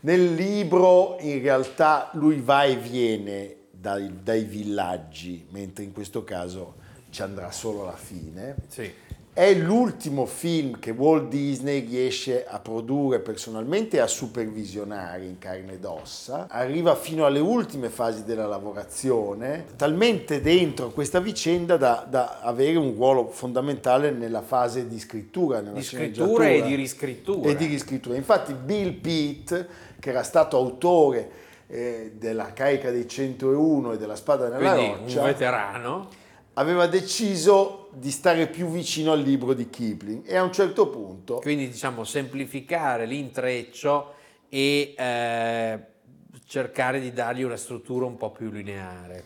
Nel 0.00 0.34
libro 0.34 1.18
in 1.20 1.42
realtà 1.42 2.10
lui 2.12 2.40
va 2.40 2.64
e 2.64 2.76
viene 2.76 3.56
dai, 3.70 4.22
dai 4.22 4.44
villaggi, 4.44 5.46
mentre 5.50 5.84
in 5.84 5.92
questo 5.92 6.22
caso 6.22 6.76
ci 7.10 7.22
andrà 7.22 7.50
solo 7.50 7.82
alla 7.82 7.96
fine. 7.96 8.54
Sì. 8.68 8.92
È 9.38 9.54
l'ultimo 9.54 10.26
film 10.26 10.80
che 10.80 10.90
Walt 10.90 11.28
Disney 11.28 11.86
riesce 11.86 12.44
a 12.44 12.58
produrre 12.58 13.20
personalmente 13.20 13.98
e 13.98 14.00
a 14.00 14.08
supervisionare 14.08 15.26
in 15.26 15.38
carne 15.38 15.74
ed 15.74 15.84
ossa. 15.84 16.48
Arriva 16.50 16.96
fino 16.96 17.24
alle 17.24 17.38
ultime 17.38 17.88
fasi 17.88 18.24
della 18.24 18.48
lavorazione, 18.48 19.66
talmente 19.76 20.40
dentro 20.40 20.90
questa 20.90 21.20
vicenda 21.20 21.76
da, 21.76 22.04
da 22.10 22.40
avere 22.40 22.78
un 22.78 22.94
ruolo 22.96 23.28
fondamentale 23.28 24.10
nella 24.10 24.42
fase 24.42 24.88
di 24.88 24.98
scrittura. 24.98 25.60
Di 25.60 25.84
scrittura 25.84 26.48
e 26.48 26.60
di 26.62 26.74
riscrittura. 26.74 27.48
E 27.48 27.54
di 27.54 27.66
riscrittura. 27.66 28.16
Infatti 28.16 28.54
Bill 28.54 29.00
Pitt, 29.00 29.66
che 30.00 30.10
era 30.10 30.24
stato 30.24 30.56
autore 30.56 31.30
eh, 31.68 32.10
della 32.16 32.52
carica 32.52 32.90
dei 32.90 33.06
101 33.06 33.92
e 33.92 33.98
della 33.98 34.16
spada 34.16 34.48
nella 34.48 34.74
Quindi 34.74 34.92
roccia, 34.94 35.20
un 35.20 35.26
veterano. 35.26 36.26
Aveva 36.58 36.86
deciso 36.86 37.88
di 37.92 38.10
stare 38.10 38.48
più 38.48 38.66
vicino 38.66 39.12
al 39.12 39.20
libro 39.20 39.54
di 39.54 39.70
Kipling 39.70 40.22
e 40.26 40.36
a 40.36 40.42
un 40.42 40.52
certo 40.52 40.88
punto 40.88 41.36
Quindi 41.36 41.68
diciamo 41.68 42.04
semplificare 42.04 43.06
l'intreccio 43.06 44.14
e 44.48 44.94
eh, 44.96 45.78
cercare 46.46 47.00
di 47.00 47.12
dargli 47.12 47.42
una 47.42 47.56
struttura 47.56 48.06
un 48.06 48.16
po' 48.16 48.30
più 48.32 48.50
lineare. 48.50 49.24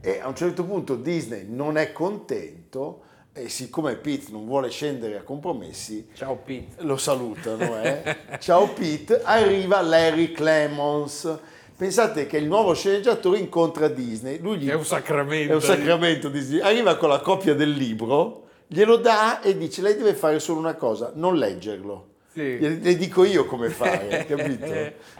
e 0.00 0.20
a 0.20 0.28
un 0.28 0.34
certo 0.34 0.64
punto 0.64 0.96
Disney 0.96 1.44
non 1.46 1.76
è 1.76 1.92
contento 1.92 3.02
e 3.32 3.48
siccome 3.48 3.96
Pete 3.96 4.32
non 4.32 4.46
vuole 4.46 4.70
scendere 4.70 5.18
a 5.18 5.22
compromessi 5.22 6.08
Ciao 6.14 6.36
Pete. 6.36 6.82
lo 6.82 6.96
salutano 6.96 7.80
eh. 7.82 8.16
ciao 8.40 8.68
Pete 8.68 9.20
arriva 9.22 9.82
Larry 9.82 10.32
Clemons 10.32 11.38
pensate 11.84 12.26
che 12.26 12.36
il 12.36 12.44
nuovo 12.44 12.74
sceneggiatore 12.74 13.38
incontra 13.38 13.88
Disney 13.88 14.38
lui 14.38 14.58
gli 14.58 14.68
È 14.68 14.74
un 14.74 14.84
sacramento. 14.84 15.52
è 15.52 15.54
un 15.54 15.62
sacramento 15.62 16.28
Disney 16.28 16.60
arriva 16.60 16.96
con 16.98 17.08
la 17.08 17.20
copia 17.20 17.54
del 17.54 17.70
libro 17.70 18.48
glielo 18.66 18.96
dà 18.98 19.40
e 19.40 19.56
dice 19.56 19.80
lei 19.80 19.96
deve 19.96 20.12
fare 20.12 20.40
solo 20.40 20.58
una 20.58 20.74
cosa 20.74 21.12
non 21.14 21.38
leggerlo 21.38 22.08
Sì. 22.34 22.58
Le, 22.58 22.96
dico 22.98 23.24
io 23.24 23.46
come 23.46 23.70
fare, 23.70 24.26
capito? 24.28 24.66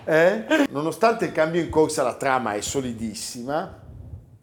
Eh? 0.05 0.45
Nonostante 0.69 1.25
il 1.25 1.33
cambio 1.33 1.61
in 1.63 1.71
corsa, 1.71 2.03
la 2.03 2.15
trama 2.15 2.53
è 2.53 2.61
solidissima 2.61 3.81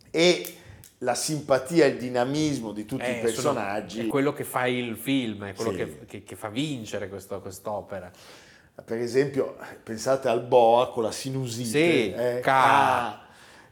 e 0.10 0.54
la 1.02 1.14
simpatia 1.14 1.86
e 1.86 1.90
il 1.90 1.98
dinamismo 1.98 2.72
di 2.74 2.84
tutti 2.86 3.04
Eh, 3.06 3.20
i 3.20 3.22
personaggi. 3.22 3.98
sono- 3.98 4.08
è 4.08 4.10
quello 4.10 4.34
che 4.34 4.44
fa 4.44 4.66
il 4.66 4.98
film, 4.98 5.46
è 5.46 5.54
quello 5.54 5.70
Sì. 5.72 5.78
che, 5.78 6.00
che- 6.08 6.24
che 6.24 6.36
fa 6.36 6.50
vincere 6.50 7.08
questo- 7.10 7.40
quest'opera. 7.40 8.12
Per 8.84 8.98
esempio, 9.00 9.58
pensate 9.84 10.28
al 10.28 10.42
boa 10.42 10.92
con 10.92 11.04
la 11.04 11.12
sinusite. 11.12 11.70
Sì, 11.70 12.12
eh, 12.12 12.40
ca-. 12.42 13.26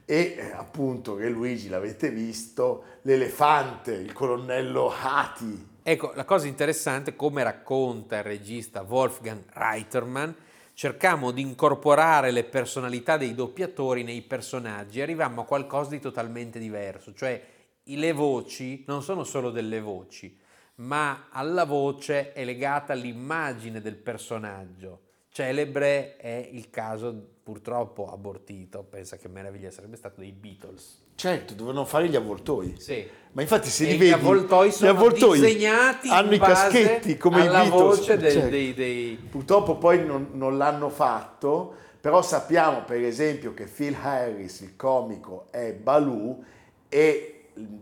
E 0.04 0.36
eh, 0.38 0.52
appunto, 0.52 1.16
Re 1.16 1.30
Luigi, 1.30 1.70
l'avete 1.70 2.10
visto, 2.10 2.84
l'elefante, 3.04 3.94
il 3.94 4.14
colonnello 4.14 4.92
Hati. 4.92 5.74
Ecco, 5.82 6.12
la 6.16 6.26
cosa 6.26 6.48
interessante, 6.48 7.16
come 7.16 7.44
racconta 7.44 8.18
il 8.18 8.24
regista 8.24 8.82
Wolfgang 8.82 9.44
Reitermann, 9.54 10.32
cercammo 10.74 11.32
di 11.32 11.42
incorporare 11.42 12.32
le 12.32 12.44
personalità 12.44 13.18
dei 13.18 13.34
doppiatori 13.34 14.04
nei 14.04 14.22
personaggi 14.22 15.00
e 15.00 15.04
arrivammo 15.04 15.42
a 15.42 15.46
qualcosa 15.46 15.92
di 15.92 16.00
totalmente 16.00 16.60
diverso, 16.60 17.14
cioè 17.14 17.42
le 17.84 18.12
voci 18.12 18.84
non 18.88 19.02
sono 19.02 19.24
solo 19.24 19.52
delle 19.52 19.80
voci, 19.80 20.38
ma 20.76 21.28
alla 21.30 21.64
voce 21.66 22.34
è 22.34 22.44
legata 22.44 22.94
l'immagine 22.94 23.82
del 23.82 23.96
personaggio. 23.96 25.00
Celebre 25.30 26.16
è 26.18 26.50
il 26.52 26.70
caso 26.70 27.14
purtroppo 27.44 28.12
abortito, 28.12 28.84
pensa 28.90 29.18
che 29.18 29.28
meraviglia 29.28 29.70
sarebbe 29.70 29.98
stato 29.98 30.22
dei 30.22 30.32
Beatles. 30.32 31.04
Certo, 31.16 31.54
dovevano 31.54 31.86
fare 31.86 32.10
gli 32.10 32.16
avvoltoi. 32.16 32.76
Sì. 32.78 33.08
Ma 33.34 33.42
infatti 33.42 33.70
se 33.70 33.84
E 33.86 33.88
li 33.92 33.96
gli 33.96 34.00
vedi, 34.00 34.12
avvoltoi 34.12 34.68
gli 34.70 34.72
sono 34.72 34.92
avvoltoi 34.92 35.40
disegnati 35.40 36.08
in 36.08 36.14
hanno 36.14 36.34
i 36.34 36.40
caschetti 36.40 37.18
come 37.18 37.44
i 37.44 37.48
Beatles. 37.48 37.70
voce 37.70 38.18
dei- 38.18 38.32
Certo. 38.32 38.50
dei- 38.50 38.74
dei, 38.74 39.18
Purtroppo 39.30 39.76
poi 39.78 40.06
non, 40.06 40.30
non 40.34 40.58
l'hanno 40.58 40.90
fatto, 40.90 41.74
però 42.02 42.22
sappiamo 42.22 42.84
per 42.84 43.02
esempio 43.02 43.54
che 43.54 43.66
Phil 43.66 43.96
Harris, 44.02 44.62
il 44.62 44.76
comico, 44.76 45.48
è 45.52 45.74
Baloo 45.74 46.44
e 46.90 47.35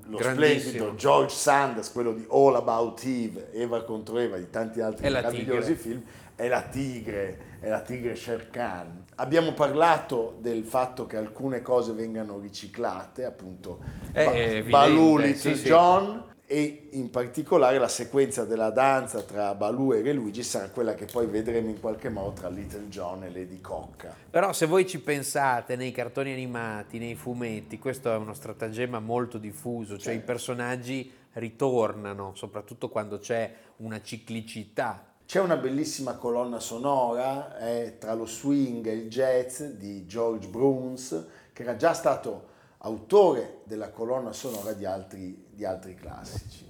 lo 0.06 0.22
splendido 0.22 0.96
George 0.96 1.34
Sanders, 1.34 1.92
quello 1.92 2.14
di 2.14 2.26
All 2.30 2.56
About 2.56 3.04
Eve, 3.04 3.52
Eva 3.54 3.84
contro 3.84 4.20
Eva, 4.20 4.38
di 4.38 4.50
tanti 4.50 4.82
altri 4.82 5.10
meravigliosi 5.10 5.76
film, 5.76 6.04
è 6.36 6.48
la 6.48 6.62
tigre, 6.64 7.58
è 7.60 7.70
la 7.70 7.82
tigre 7.82 8.16
Sher 8.16 8.50
Khan. 8.50 9.06
Abbiamo 9.16 9.54
parlato 9.54 10.38
del 10.40 10.64
fatto 10.64 11.06
che 11.06 11.18
alcune 11.18 11.62
cose 11.62 11.94
vengano 11.94 12.40
riciclate, 12.40 13.26
appunto 13.26 13.80
È 14.12 14.26
Ba- 14.26 14.34
evidente, 14.34 14.70
Baloo, 14.70 15.18
Little 15.18 15.36
sì, 15.36 15.56
sì. 15.56 15.66
John 15.66 16.32
e 16.54 16.90
in 16.92 17.10
particolare 17.10 17.80
la 17.80 17.88
sequenza 17.88 18.46
della 18.46 18.70
danza 18.70 19.24
tra 19.24 19.56
Baloo 19.56 19.96
e 19.96 20.04
Re 20.04 20.14
Luigi 20.14 20.44
sarà 20.44 20.70
quella 20.70 20.94
che 20.94 21.06
poi 21.06 21.26
vedremo 21.26 21.70
in 21.70 21.80
qualche 21.80 22.10
modo 22.10 22.34
tra 22.34 22.48
Little 22.48 22.90
John 22.90 23.24
e 23.24 23.32
Lady 23.32 23.60
Cocca. 23.60 24.16
Però 24.30 24.54
se 24.54 24.68
voi 24.68 24.86
ci 24.86 25.00
pensate 25.00 25.76
nei 25.76 25.92
cartoni 25.92 26.32
animati, 26.32 27.00
nei 27.00 27.16
fumetti, 27.16 27.80
questo 27.80 28.12
è 28.14 28.18
uno 28.18 28.36
stratagemma 28.36 29.00
molto 29.00 29.40
diffuso, 29.40 29.98
cioè 29.98 30.14
i 30.14 30.18
Certo. 30.18 30.32
personaggi 30.32 31.12
ritornano, 31.34 32.34
soprattutto 32.36 32.90
quando 32.90 33.18
c'è 33.18 33.52
una 33.78 34.00
ciclicità. 34.04 35.04
C'è 35.26 35.40
una 35.40 35.58
bellissima 35.58 36.14
colonna 36.18 36.60
sonora 36.60 37.58
eh, 37.58 37.98
tra 37.98 38.14
lo 38.14 38.28
swing 38.28 38.86
e 38.86 38.94
il 38.94 39.10
jazz 39.10 39.64
di 39.64 40.06
George 40.06 40.48
Bruns, 40.50 41.26
che 41.52 41.64
era 41.64 41.76
già 41.76 41.94
stato 41.94 42.52
autore 42.80 43.62
della 43.64 43.90
colonna 43.90 44.34
sonora 44.34 44.74
di 44.74 44.86
altri, 44.86 45.43
di 45.54 45.66
altri 45.66 45.96
classici. 45.96 46.66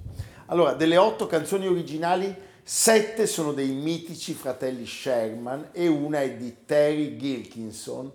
Allora, 0.47 0.73
delle 0.73 0.97
otto 0.97 1.27
canzoni 1.27 1.67
originali, 1.67 2.35
sette 2.61 3.25
sono 3.27 3.53
dei 3.53 3.71
mitici 3.71 4.33
fratelli 4.33 4.85
Sherman 4.85 5.69
e 5.71 5.87
una 5.87 6.21
è 6.21 6.35
di 6.35 6.57
Terry 6.65 7.17
Gilkinson, 7.17 8.11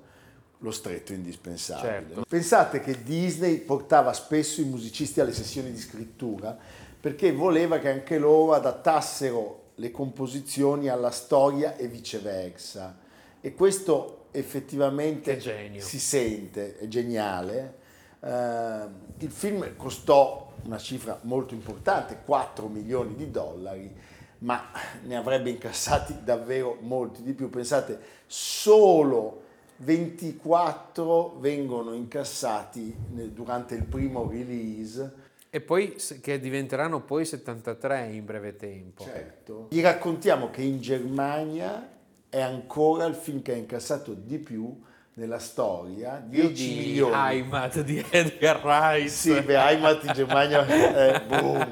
lo 0.59 0.71
stretto 0.71 1.13
indispensabile. 1.13 1.89
Certo. 1.89 2.25
Pensate 2.29 2.81
che 2.81 3.03
Disney 3.03 3.59
portava 3.59 4.13
spesso 4.13 4.61
i 4.61 4.65
musicisti 4.65 5.21
alle 5.21 5.33
sessioni 5.33 5.71
di 5.71 5.79
scrittura 5.79 6.57
perché 7.01 7.33
voleva 7.33 7.79
che 7.79 7.91
anche 7.91 8.19
loro 8.19 8.55
adattassero 8.55 9.67
le 9.77 9.91
composizioni 9.93 10.89
alla 10.89 11.11
storia 11.11 11.77
e 11.77 11.87
viceversa. 11.87 12.99
E 13.41 13.55
questo 13.55 14.27
effettivamente 14.33 15.41
si 15.81 16.01
sente, 16.01 16.77
è 16.79 16.89
geniale. 16.89 17.87
Eh, 18.21 18.87
il 19.19 19.31
film 19.31 19.77
costò 19.77 20.53
una 20.65 20.79
cifra 20.79 21.19
molto 21.23 21.55
importante, 21.55 22.21
4 22.25 22.69
milioni 22.69 23.15
di 23.15 23.31
dollari, 23.31 23.95
ma 24.39 24.71
ne 25.03 25.17
avrebbe 25.17 25.51
incassati 25.51 26.19
davvero 26.23 26.79
molti 26.81 27.23
di 27.23 27.33
più. 27.33 27.51
Pensate, 27.51 27.99
solo 28.27 29.43
24 29.77 31.37
vengono 31.39 31.93
incassati 31.93 32.95
durante 33.33 33.75
il 33.75 33.85
primo 33.85 34.29
release. 34.29 35.27
E 35.51 35.61
poi 35.61 35.97
che 36.21 36.39
diventeranno 36.41 37.01
poi 37.01 37.25
73 37.25 38.09
in 38.13 38.25
breve 38.25 38.57
tempo. 38.57 39.05
Certo. 39.05 39.67
Vi 39.71 39.81
raccontiamo 39.81 40.51
che 40.51 40.63
in 40.63 40.81
Germania 40.81 41.97
è 42.29 42.41
ancora 42.41 43.07
il 43.07 43.15
film 43.15 43.41
che 43.41 43.53
ha 43.53 43.57
incassato 43.57 44.13
di 44.13 44.39
più 44.39 44.79
nella 45.19 45.41
storia, 45.41 46.23
10 46.25 46.53
di 46.53 46.77
milioni. 46.77 47.15
Heimat 47.15 47.83
di 47.83 48.05
Edgar 48.09 48.61
Rice. 48.63 49.09
Sì, 49.09 49.41
beh, 49.41 49.57
Heimat 49.57 50.05
in 50.05 50.13
Germania, 50.15 50.65
eh, 50.67 51.21
boom. 51.23 51.67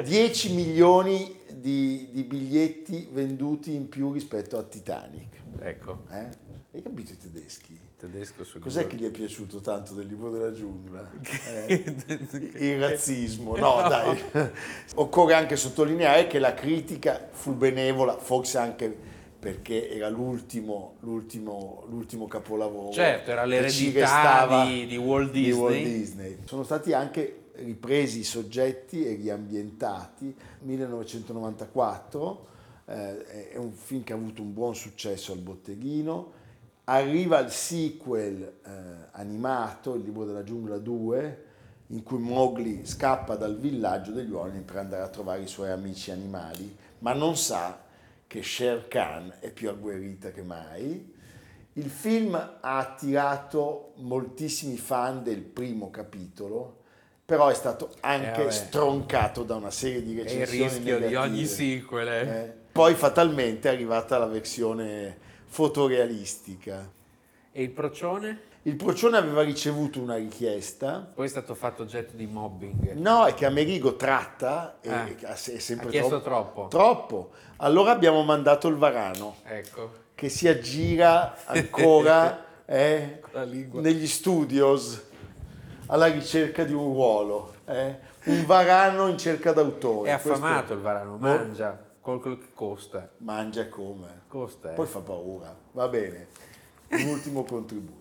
10 0.00 0.54
milioni 0.54 1.40
di, 1.50 2.08
di 2.12 2.22
biglietti 2.22 3.08
venduti 3.10 3.74
in 3.74 3.88
più 3.88 4.12
rispetto 4.12 4.56
a 4.56 4.62
Titanic. 4.62 5.36
Ecco, 5.60 6.04
Eh? 6.12 6.46
Hai 6.72 6.82
capito 6.82 7.12
i 7.12 7.16
tedeschi? 7.16 7.86
tedesco 7.98 8.44
sul 8.44 8.60
Cos'è 8.60 8.86
che 8.86 8.94
gli 8.94 9.04
è 9.04 9.10
piaciuto 9.10 9.58
tanto 9.58 9.92
del 9.92 10.06
libro 10.06 10.30
della 10.30 10.52
giungla? 10.52 11.10
Eh, 11.66 11.84
il 12.58 12.78
razzismo, 12.78 13.56
no 13.56 13.88
dai. 13.88 14.22
Occorre 14.94 15.34
anche 15.34 15.56
sottolineare 15.56 16.28
che 16.28 16.38
la 16.38 16.54
critica 16.54 17.28
fu 17.32 17.54
benevola, 17.54 18.16
forse 18.16 18.58
anche 18.58 18.96
perché 19.38 19.90
era 19.90 20.08
l'ultimo, 20.08 20.96
l'ultimo, 21.00 21.84
l'ultimo 21.88 22.26
capolavoro. 22.26 22.90
Certo, 22.92 23.30
era 23.30 23.44
l'eredità 23.44 24.64
di- 24.64 24.86
di 24.86 24.96
Walt 24.96 25.30
di 25.30 25.52
Walt 25.52 25.74
Disney. 25.74 25.98
Disney. 25.98 26.38
Sono 26.44 26.64
stati 26.64 26.92
anche 26.92 27.44
ripresi 27.54 28.20
i 28.20 28.24
soggetti 28.24 29.04
e 29.06 29.14
riambientati. 29.14 30.34
1994 30.60 32.46
eh, 32.86 33.50
è 33.52 33.56
un 33.56 33.72
film 33.72 34.02
che 34.02 34.12
ha 34.12 34.16
avuto 34.16 34.42
un 34.42 34.52
buon 34.52 34.74
successo 34.74 35.32
al 35.32 35.38
botteghino. 35.38 36.32
Arriva 36.84 37.38
il 37.38 37.50
sequel 37.50 38.42
eh, 38.42 38.70
animato, 39.12 39.94
il 39.94 40.02
libro 40.02 40.24
della 40.24 40.42
giungla 40.42 40.78
2, 40.78 41.44
in 41.88 42.02
cui 42.02 42.18
Mowgli 42.18 42.84
scappa 42.84 43.36
dal 43.36 43.56
villaggio 43.58 44.10
degli 44.10 44.30
uomini 44.30 44.62
per 44.62 44.78
andare 44.78 45.02
a 45.02 45.08
trovare 45.08 45.42
i 45.42 45.46
suoi 45.46 45.70
amici 45.70 46.10
animali, 46.10 46.74
ma 47.00 47.12
non 47.12 47.36
sa 47.36 47.86
che 48.28 48.42
Sher 48.42 48.86
Khan 48.86 49.34
è 49.40 49.50
più 49.50 49.70
agguerrita 49.70 50.30
che 50.30 50.42
mai. 50.42 51.16
Il 51.72 51.90
film 51.90 52.34
ha 52.34 52.78
attirato 52.78 53.94
moltissimi 53.96 54.76
fan 54.76 55.22
del 55.22 55.40
primo 55.40 55.90
capitolo, 55.90 56.82
però 57.24 57.48
è 57.48 57.54
stato 57.54 57.94
anche 58.00 58.46
eh, 58.46 58.50
stroncato 58.50 59.42
da 59.42 59.56
una 59.56 59.70
serie 59.70 60.02
di 60.02 60.14
recensioni. 60.14 60.60
È 60.60 60.64
il 60.64 60.70
rischio 60.70 60.98
negative. 60.98 61.08
di 61.08 61.14
ogni 61.14 61.46
sequel. 61.46 62.08
Eh. 62.08 62.28
Eh. 62.28 62.52
Poi 62.70 62.94
fatalmente 62.94 63.70
è 63.70 63.72
arrivata 63.72 64.18
la 64.18 64.26
versione 64.26 65.16
fotorealistica. 65.46 66.90
E 67.50 67.62
il 67.62 67.70
procione? 67.70 68.40
Il 68.62 68.74
Procione 68.74 69.16
aveva 69.16 69.42
ricevuto 69.42 70.00
una 70.00 70.16
richiesta. 70.16 71.10
Poi 71.14 71.26
è 71.26 71.28
stato 71.28 71.54
fatto 71.54 71.82
oggetto 71.82 72.16
di 72.16 72.26
mobbing. 72.26 72.92
No, 72.94 73.24
è 73.24 73.32
che 73.32 73.46
Amerigo 73.46 73.94
tratta 73.94 74.78
e 74.80 74.90
ah, 74.90 75.06
è 75.06 75.34
sempre 75.36 75.86
ha 75.86 75.90
chiesto 75.90 76.20
troppo. 76.20 76.66
Troppo. 76.66 77.30
Allora 77.58 77.92
abbiamo 77.92 78.22
mandato 78.24 78.66
il 78.68 78.74
Varano. 78.74 79.36
Ecco. 79.44 80.06
Che 80.14 80.28
si 80.28 80.48
aggira 80.48 81.36
ancora 81.44 82.44
eh, 82.66 83.22
negli 83.72 84.06
studios 84.08 85.04
alla 85.86 86.06
ricerca 86.06 86.64
di 86.64 86.72
un 86.72 86.92
ruolo. 86.92 87.54
Eh. 87.64 87.96
Un 88.24 88.44
Varano 88.44 89.06
in 89.06 89.18
cerca 89.18 89.52
d'autore. 89.52 90.10
È 90.10 90.12
affamato 90.12 90.56
Questo... 90.56 90.74
il 90.74 90.80
Varano, 90.80 91.16
mangia. 91.16 91.86
Quello 92.00 92.20
che 92.20 92.48
costa. 92.54 93.08
Mangia 93.18 93.68
come? 93.68 94.22
Costa. 94.26 94.72
Eh. 94.72 94.74
Poi 94.74 94.86
fa 94.86 94.98
paura. 94.98 95.56
Va 95.72 95.88
bene. 95.88 96.26
Un 96.90 97.06
ultimo 97.06 97.44
contributo 97.44 97.97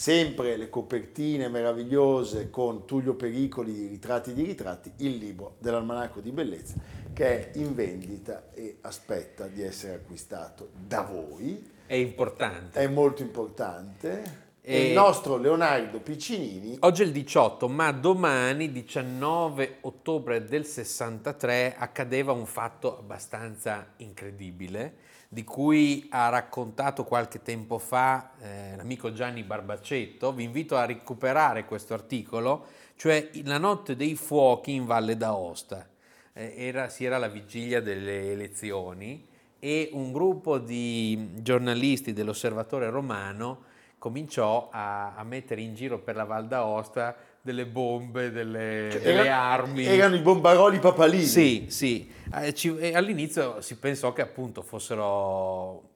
sempre 0.00 0.56
le 0.56 0.70
copertine 0.70 1.48
meravigliose 1.48 2.48
con 2.48 2.86
Tullio 2.86 3.16
Pericoli, 3.16 3.86
ritratti 3.86 4.32
di 4.32 4.44
ritratti, 4.44 4.90
il 4.96 5.18
libro 5.18 5.56
dell'Almanacco 5.58 6.20
di 6.20 6.30
Bellezza 6.30 6.72
che 7.12 7.52
è 7.52 7.58
in 7.58 7.74
vendita 7.74 8.48
e 8.54 8.78
aspetta 8.80 9.46
di 9.46 9.62
essere 9.62 9.96
acquistato 9.96 10.70
da 10.74 11.02
voi. 11.02 11.70
È 11.84 11.92
importante. 11.92 12.80
È 12.80 12.86
molto 12.86 13.20
importante. 13.20 14.48
E 14.62 14.86
il 14.86 14.92
nostro 14.94 15.36
Leonardo 15.36 16.00
Piccinini. 16.00 16.78
Oggi 16.80 17.02
è 17.02 17.04
il 17.04 17.12
18, 17.12 17.68
ma 17.68 17.92
domani, 17.92 18.72
19 18.72 19.80
ottobre 19.82 20.46
del 20.46 20.64
63, 20.64 21.74
accadeva 21.76 22.32
un 22.32 22.46
fatto 22.46 22.96
abbastanza 22.96 23.92
incredibile 23.98 25.09
di 25.32 25.44
cui 25.44 26.08
ha 26.10 26.28
raccontato 26.28 27.04
qualche 27.04 27.40
tempo 27.40 27.78
fa 27.78 28.32
eh, 28.40 28.74
l'amico 28.74 29.12
Gianni 29.12 29.44
Barbacetto. 29.44 30.32
Vi 30.32 30.42
invito 30.42 30.76
a 30.76 30.86
recuperare 30.86 31.66
questo 31.66 31.94
articolo, 31.94 32.66
cioè 32.96 33.30
La 33.44 33.58
notte 33.58 33.94
dei 33.94 34.16
fuochi 34.16 34.72
in 34.72 34.86
Valle 34.86 35.16
d'Aosta. 35.16 35.88
Eh, 36.32 36.54
era, 36.56 36.88
si 36.88 37.04
era 37.04 37.16
la 37.16 37.28
vigilia 37.28 37.80
delle 37.80 38.32
elezioni 38.32 39.24
e 39.60 39.90
un 39.92 40.10
gruppo 40.10 40.58
di 40.58 41.34
giornalisti 41.34 42.12
dell'Osservatore 42.12 42.90
Romano 42.90 43.68
cominciò 43.98 44.68
a, 44.72 45.14
a 45.14 45.22
mettere 45.22 45.60
in 45.60 45.74
giro 45.76 46.00
per 46.00 46.16
la 46.16 46.24
Val 46.24 46.48
d'Aosta 46.48 47.14
delle 47.42 47.66
bombe, 47.66 48.30
delle, 48.30 48.88
cioè, 48.92 49.00
delle 49.00 49.20
era, 49.20 49.40
armi. 49.40 49.84
Erano 49.84 50.16
i 50.16 50.20
bombaroli 50.20 50.78
papalini. 50.78 51.24
Sì, 51.24 51.66
sì. 51.68 52.10
Eh, 52.32 52.94
all'inizio 52.94 53.60
si 53.60 53.76
pensò 53.76 54.12
che 54.12 54.22
appunto 54.22 54.62
fossero 54.62 55.88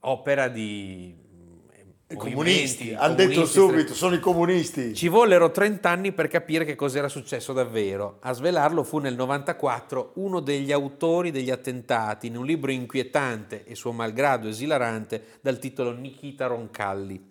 opera 0.00 0.48
di 0.48 1.14
i 2.10 2.16
comunisti, 2.16 2.92
hanno 2.92 3.14
detto 3.14 3.46
subito, 3.46 3.94
sono 3.94 4.16
i 4.16 4.20
comunisti. 4.20 4.94
Ci 4.94 5.06
vollero 5.06 5.52
30 5.52 5.88
anni 5.88 6.10
per 6.10 6.26
capire 6.26 6.64
che 6.64 6.74
cos'era 6.74 7.08
successo 7.08 7.52
davvero. 7.52 8.16
A 8.22 8.32
svelarlo 8.32 8.82
fu 8.82 8.98
nel 8.98 9.14
94 9.14 10.12
uno 10.14 10.40
degli 10.40 10.72
autori 10.72 11.30
degli 11.30 11.50
attentati 11.50 12.26
in 12.26 12.36
un 12.36 12.44
libro 12.44 12.72
inquietante 12.72 13.64
e 13.64 13.76
suo 13.76 13.92
malgrado 13.92 14.48
esilarante 14.48 15.38
dal 15.40 15.60
titolo 15.60 15.92
Nikita 15.92 16.46
Roncalli. 16.46 17.28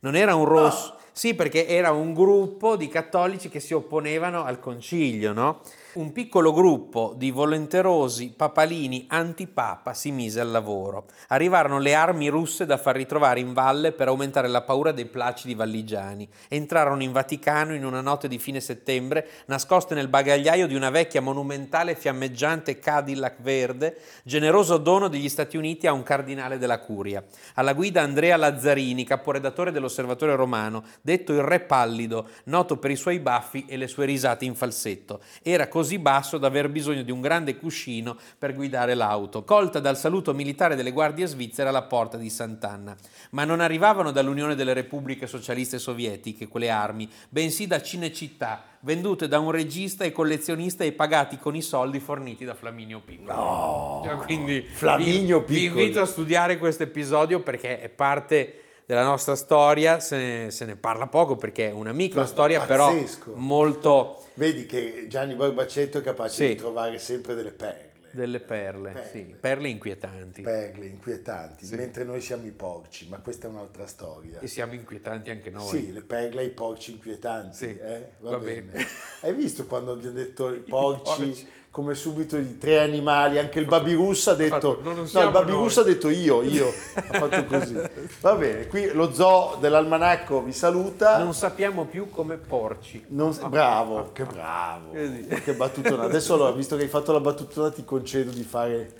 Non 0.00 0.16
era 0.16 0.34
un 0.34 0.44
rosso... 0.44 0.94
Ah 0.94 1.04
sì, 1.18 1.32
perché 1.34 1.66
era 1.66 1.92
un 1.92 2.12
gruppo 2.12 2.76
di 2.76 2.88
cattolici 2.88 3.48
che 3.48 3.58
si 3.58 3.72
opponevano 3.72 4.44
al 4.44 4.60
concilio, 4.60 5.32
no? 5.32 5.62
Un 5.96 6.12
piccolo 6.12 6.52
gruppo 6.52 7.14
di 7.16 7.30
volenterosi 7.30 8.34
papalini 8.36 9.06
antipapa 9.08 9.94
si 9.94 10.10
mise 10.10 10.40
al 10.40 10.50
lavoro. 10.50 11.06
Arrivarono 11.28 11.78
le 11.78 11.94
armi 11.94 12.28
russe 12.28 12.66
da 12.66 12.76
far 12.76 12.96
ritrovare 12.96 13.40
in 13.40 13.54
valle 13.54 13.92
per 13.92 14.08
aumentare 14.08 14.46
la 14.48 14.60
paura 14.60 14.92
dei 14.92 15.06
placidi 15.06 15.54
valligiani. 15.54 16.28
Entrarono 16.48 17.02
in 17.02 17.12
Vaticano 17.12 17.74
in 17.74 17.84
una 17.84 18.02
notte 18.02 18.28
di 18.28 18.38
fine 18.38 18.60
settembre, 18.60 19.26
nascoste 19.46 19.94
nel 19.94 20.08
bagagliaio 20.08 20.66
di 20.66 20.74
una 20.74 20.90
vecchia 20.90 21.22
monumentale 21.22 21.94
fiammeggiante 21.94 22.78
Cadillac 22.78 23.40
verde, 23.40 23.96
generoso 24.22 24.76
dono 24.76 25.08
degli 25.08 25.30
Stati 25.30 25.56
Uniti 25.56 25.86
a 25.86 25.92
un 25.92 26.02
cardinale 26.02 26.58
della 26.58 26.78
curia. 26.78 27.24
Alla 27.54 27.72
guida 27.72 28.02
Andrea 28.02 28.36
Lazzarini, 28.36 29.04
caporedattore 29.04 29.72
dell'Osservatore 29.72 30.36
Romano, 30.36 30.84
detto 31.00 31.32
il 31.32 31.42
Re 31.42 31.60
Pallido, 31.60 32.28
noto 32.44 32.76
per 32.76 32.90
i 32.90 32.96
suoi 32.96 33.18
baffi 33.18 33.64
e 33.66 33.78
le 33.78 33.88
sue 33.88 34.04
risate 34.04 34.44
in 34.44 34.54
falsetto. 34.54 35.20
Era 35.42 35.68
così 35.68 35.84
così 35.86 36.00
basso 36.00 36.36
da 36.36 36.48
aver 36.48 36.68
bisogno 36.68 37.02
di 37.02 37.12
un 37.12 37.20
grande 37.20 37.56
cuscino 37.56 38.16
per 38.38 38.56
guidare 38.56 38.94
l'auto, 38.94 39.44
colta 39.44 39.78
dal 39.78 39.96
saluto 39.96 40.34
militare 40.34 40.74
delle 40.74 40.90
guardie 40.90 41.26
svizzere 41.26 41.68
alla 41.68 41.82
porta 41.82 42.16
di 42.16 42.28
Sant'Anna. 42.28 42.96
Ma 43.30 43.44
non 43.44 43.60
arrivavano 43.60 44.10
dall'Unione 44.10 44.56
delle 44.56 44.72
Repubbliche 44.72 45.28
Socialiste 45.28 45.78
Sovietiche 45.78 46.48
quelle 46.48 46.70
armi, 46.70 47.08
bensì 47.28 47.68
da 47.68 47.80
Cinecittà, 47.80 48.64
vendute 48.80 49.28
da 49.28 49.38
un 49.38 49.52
regista 49.52 50.02
e 50.02 50.10
collezionista 50.10 50.82
e 50.82 50.90
pagati 50.90 51.38
con 51.38 51.54
i 51.54 51.62
soldi 51.62 52.00
forniti 52.00 52.44
da 52.44 52.54
Flaminio 52.54 53.00
Piccolo. 53.00 53.32
No, 53.32 54.02
cioè, 54.04 54.16
quindi 54.16 54.62
Flaminio 54.62 55.38
vi, 55.38 55.44
Piccolo. 55.44 55.74
Vi 55.76 55.82
invito 55.82 56.00
a 56.00 56.06
studiare 56.06 56.58
questo 56.58 56.82
episodio 56.82 57.40
perché 57.42 57.80
è 57.80 57.88
parte 57.88 58.62
della 58.86 59.02
nostra 59.02 59.34
storia 59.34 59.98
se 59.98 60.16
ne, 60.16 60.50
se 60.52 60.64
ne 60.64 60.76
parla 60.76 61.08
poco 61.08 61.34
perché 61.34 61.68
è 61.68 61.72
una 61.72 61.92
micro 61.92 62.24
storia 62.24 62.64
pazzesco. 62.64 63.32
però 63.32 63.38
molto... 63.38 64.22
Vedi 64.34 64.64
che 64.64 65.06
Gianni 65.08 65.34
Barbacetto 65.34 65.98
è 65.98 66.02
capace 66.02 66.34
sì. 66.34 66.48
di 66.48 66.54
trovare 66.54 66.98
sempre 66.98 67.34
delle 67.34 67.50
perle. 67.50 67.84
Delle 68.12 68.40
perle, 68.40 68.92
perle, 68.92 69.10
sì, 69.10 69.36
perle 69.38 69.68
inquietanti. 69.68 70.40
Perle 70.40 70.86
inquietanti, 70.86 71.66
sì. 71.66 71.74
mentre 71.74 72.04
noi 72.04 72.20
siamo 72.22 72.46
i 72.46 72.52
porci, 72.52 73.08
ma 73.08 73.18
questa 73.18 73.46
è 73.46 73.50
un'altra 73.50 73.86
storia. 73.86 74.38
E 74.38 74.46
siamo 74.46 74.72
inquietanti 74.72 75.30
anche 75.30 75.50
noi. 75.50 75.66
Sì, 75.66 75.92
le 75.92 76.00
perle 76.00 76.42
e 76.42 76.46
i 76.46 76.50
porci 76.50 76.92
inquietanti. 76.92 77.56
Sì, 77.56 77.76
eh? 77.76 78.12
va, 78.20 78.30
va 78.30 78.38
bene. 78.38 78.62
bene. 78.62 78.86
Hai 79.20 79.34
visto 79.34 79.66
quando 79.66 79.92
abbiamo 79.92 80.14
detto 80.14 80.50
i 80.54 80.60
porci? 80.60 81.22
I 81.24 81.26
porci 81.26 81.48
come 81.76 81.92
subito 81.92 82.38
i 82.38 82.56
tre 82.56 82.78
animali, 82.78 83.38
anche 83.38 83.58
il 83.58 83.66
Babirus 83.66 84.28
ha 84.28 84.34
detto, 84.34 84.80
no, 84.82 84.92
il 85.02 85.30
Babirus 85.30 85.76
ha 85.76 85.82
detto 85.82 86.08
io, 86.08 86.40
io, 86.40 86.68
ha 86.94 87.02
fatto 87.02 87.44
così. 87.44 87.78
Va 88.22 88.34
bene, 88.34 88.66
qui 88.66 88.92
lo 88.94 89.12
zoo 89.12 89.58
dell'almanacco 89.60 90.42
vi 90.42 90.54
saluta. 90.54 91.18
Non 91.18 91.34
sappiamo 91.34 91.84
più 91.84 92.08
come 92.08 92.38
porci. 92.38 93.04
Non, 93.08 93.36
bravo, 93.50 94.10
che 94.12 94.24
bravo, 94.24 94.92
che 94.92 95.52
battutona. 95.52 96.04
Adesso 96.04 96.54
visto 96.54 96.76
che 96.76 96.84
hai 96.84 96.88
fatto 96.88 97.12
la 97.12 97.20
battutona 97.20 97.70
ti 97.70 97.84
concedo 97.84 98.30
di 98.30 98.42
fare 98.42 98.94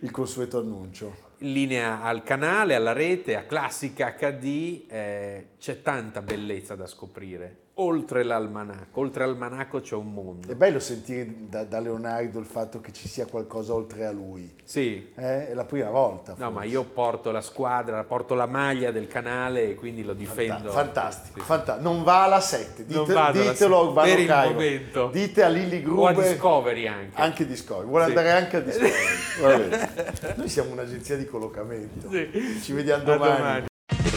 il 0.00 0.10
consueto 0.10 0.56
annuncio 0.56 1.30
linea 1.42 2.02
al 2.02 2.22
canale, 2.22 2.76
alla 2.76 2.92
rete, 2.92 3.36
a 3.36 3.42
Classica 3.42 4.14
HD, 4.16 4.84
eh, 4.88 5.46
c'è 5.62 5.80
tanta 5.80 6.22
bellezza 6.22 6.74
da 6.74 6.88
scoprire 6.88 7.58
oltre 7.74 8.24
l'almanacco, 8.24 8.98
oltre 8.98 9.24
l'almanacco 9.24 9.80
c'è 9.80 9.94
un 9.94 10.12
mondo. 10.12 10.50
È 10.50 10.56
bello 10.56 10.80
sentire 10.80 11.32
da, 11.48 11.62
da, 11.62 11.78
Leonardo 11.78 12.40
il 12.40 12.46
fatto 12.46 12.80
che 12.80 12.92
ci 12.92 13.06
sia 13.06 13.26
qualcosa 13.26 13.72
oltre 13.72 14.04
a 14.04 14.10
lui. 14.10 14.52
Sì. 14.64 15.12
Eh? 15.14 15.50
È 15.50 15.54
la 15.54 15.64
prima 15.64 15.88
volta. 15.88 16.32
Forse. 16.32 16.42
No, 16.42 16.50
ma 16.50 16.64
io 16.64 16.82
porto 16.82 17.30
la 17.30 17.40
squadra, 17.40 18.02
porto 18.02 18.34
la 18.34 18.46
maglia 18.46 18.90
del 18.90 19.06
canale 19.06 19.70
e 19.70 19.74
quindi 19.76 20.02
lo 20.02 20.14
difendo. 20.14 20.70
Fantastico, 20.70 21.38
sì. 21.38 21.46
fantastico. 21.46 21.88
Non 21.88 22.02
va 22.02 22.24
alla 22.24 22.40
7, 22.40 22.84
Dite, 22.84 23.32
ditelo 23.32 23.78
a 23.78 23.82
Urbano 23.82 24.08
per 24.08 24.18
il 24.18 24.26
Cairo. 24.26 24.52
momento. 24.52 25.08
Dite 25.12 25.42
a 25.44 25.48
Lilly 25.48 25.80
Gruber. 25.80 26.02
O 26.02 26.06
a 26.08 26.22
Discovery 26.22 26.86
anche. 26.88 27.20
Anche 27.20 27.46
Discovery, 27.46 27.86
vuole 27.86 28.04
sì. 28.04 28.10
andare 28.10 28.30
anche 28.32 28.56
a 28.56 28.60
Discovery. 28.60 30.34
Noi 30.36 30.48
siamo 30.48 30.72
un'agenzia 30.72 31.16
di 31.16 31.24
collocamento. 31.24 32.10
Sì. 32.10 32.58
Ci 32.60 32.72
vediamo 32.72 33.04
domani. 33.04 33.36
domani. 33.36 33.70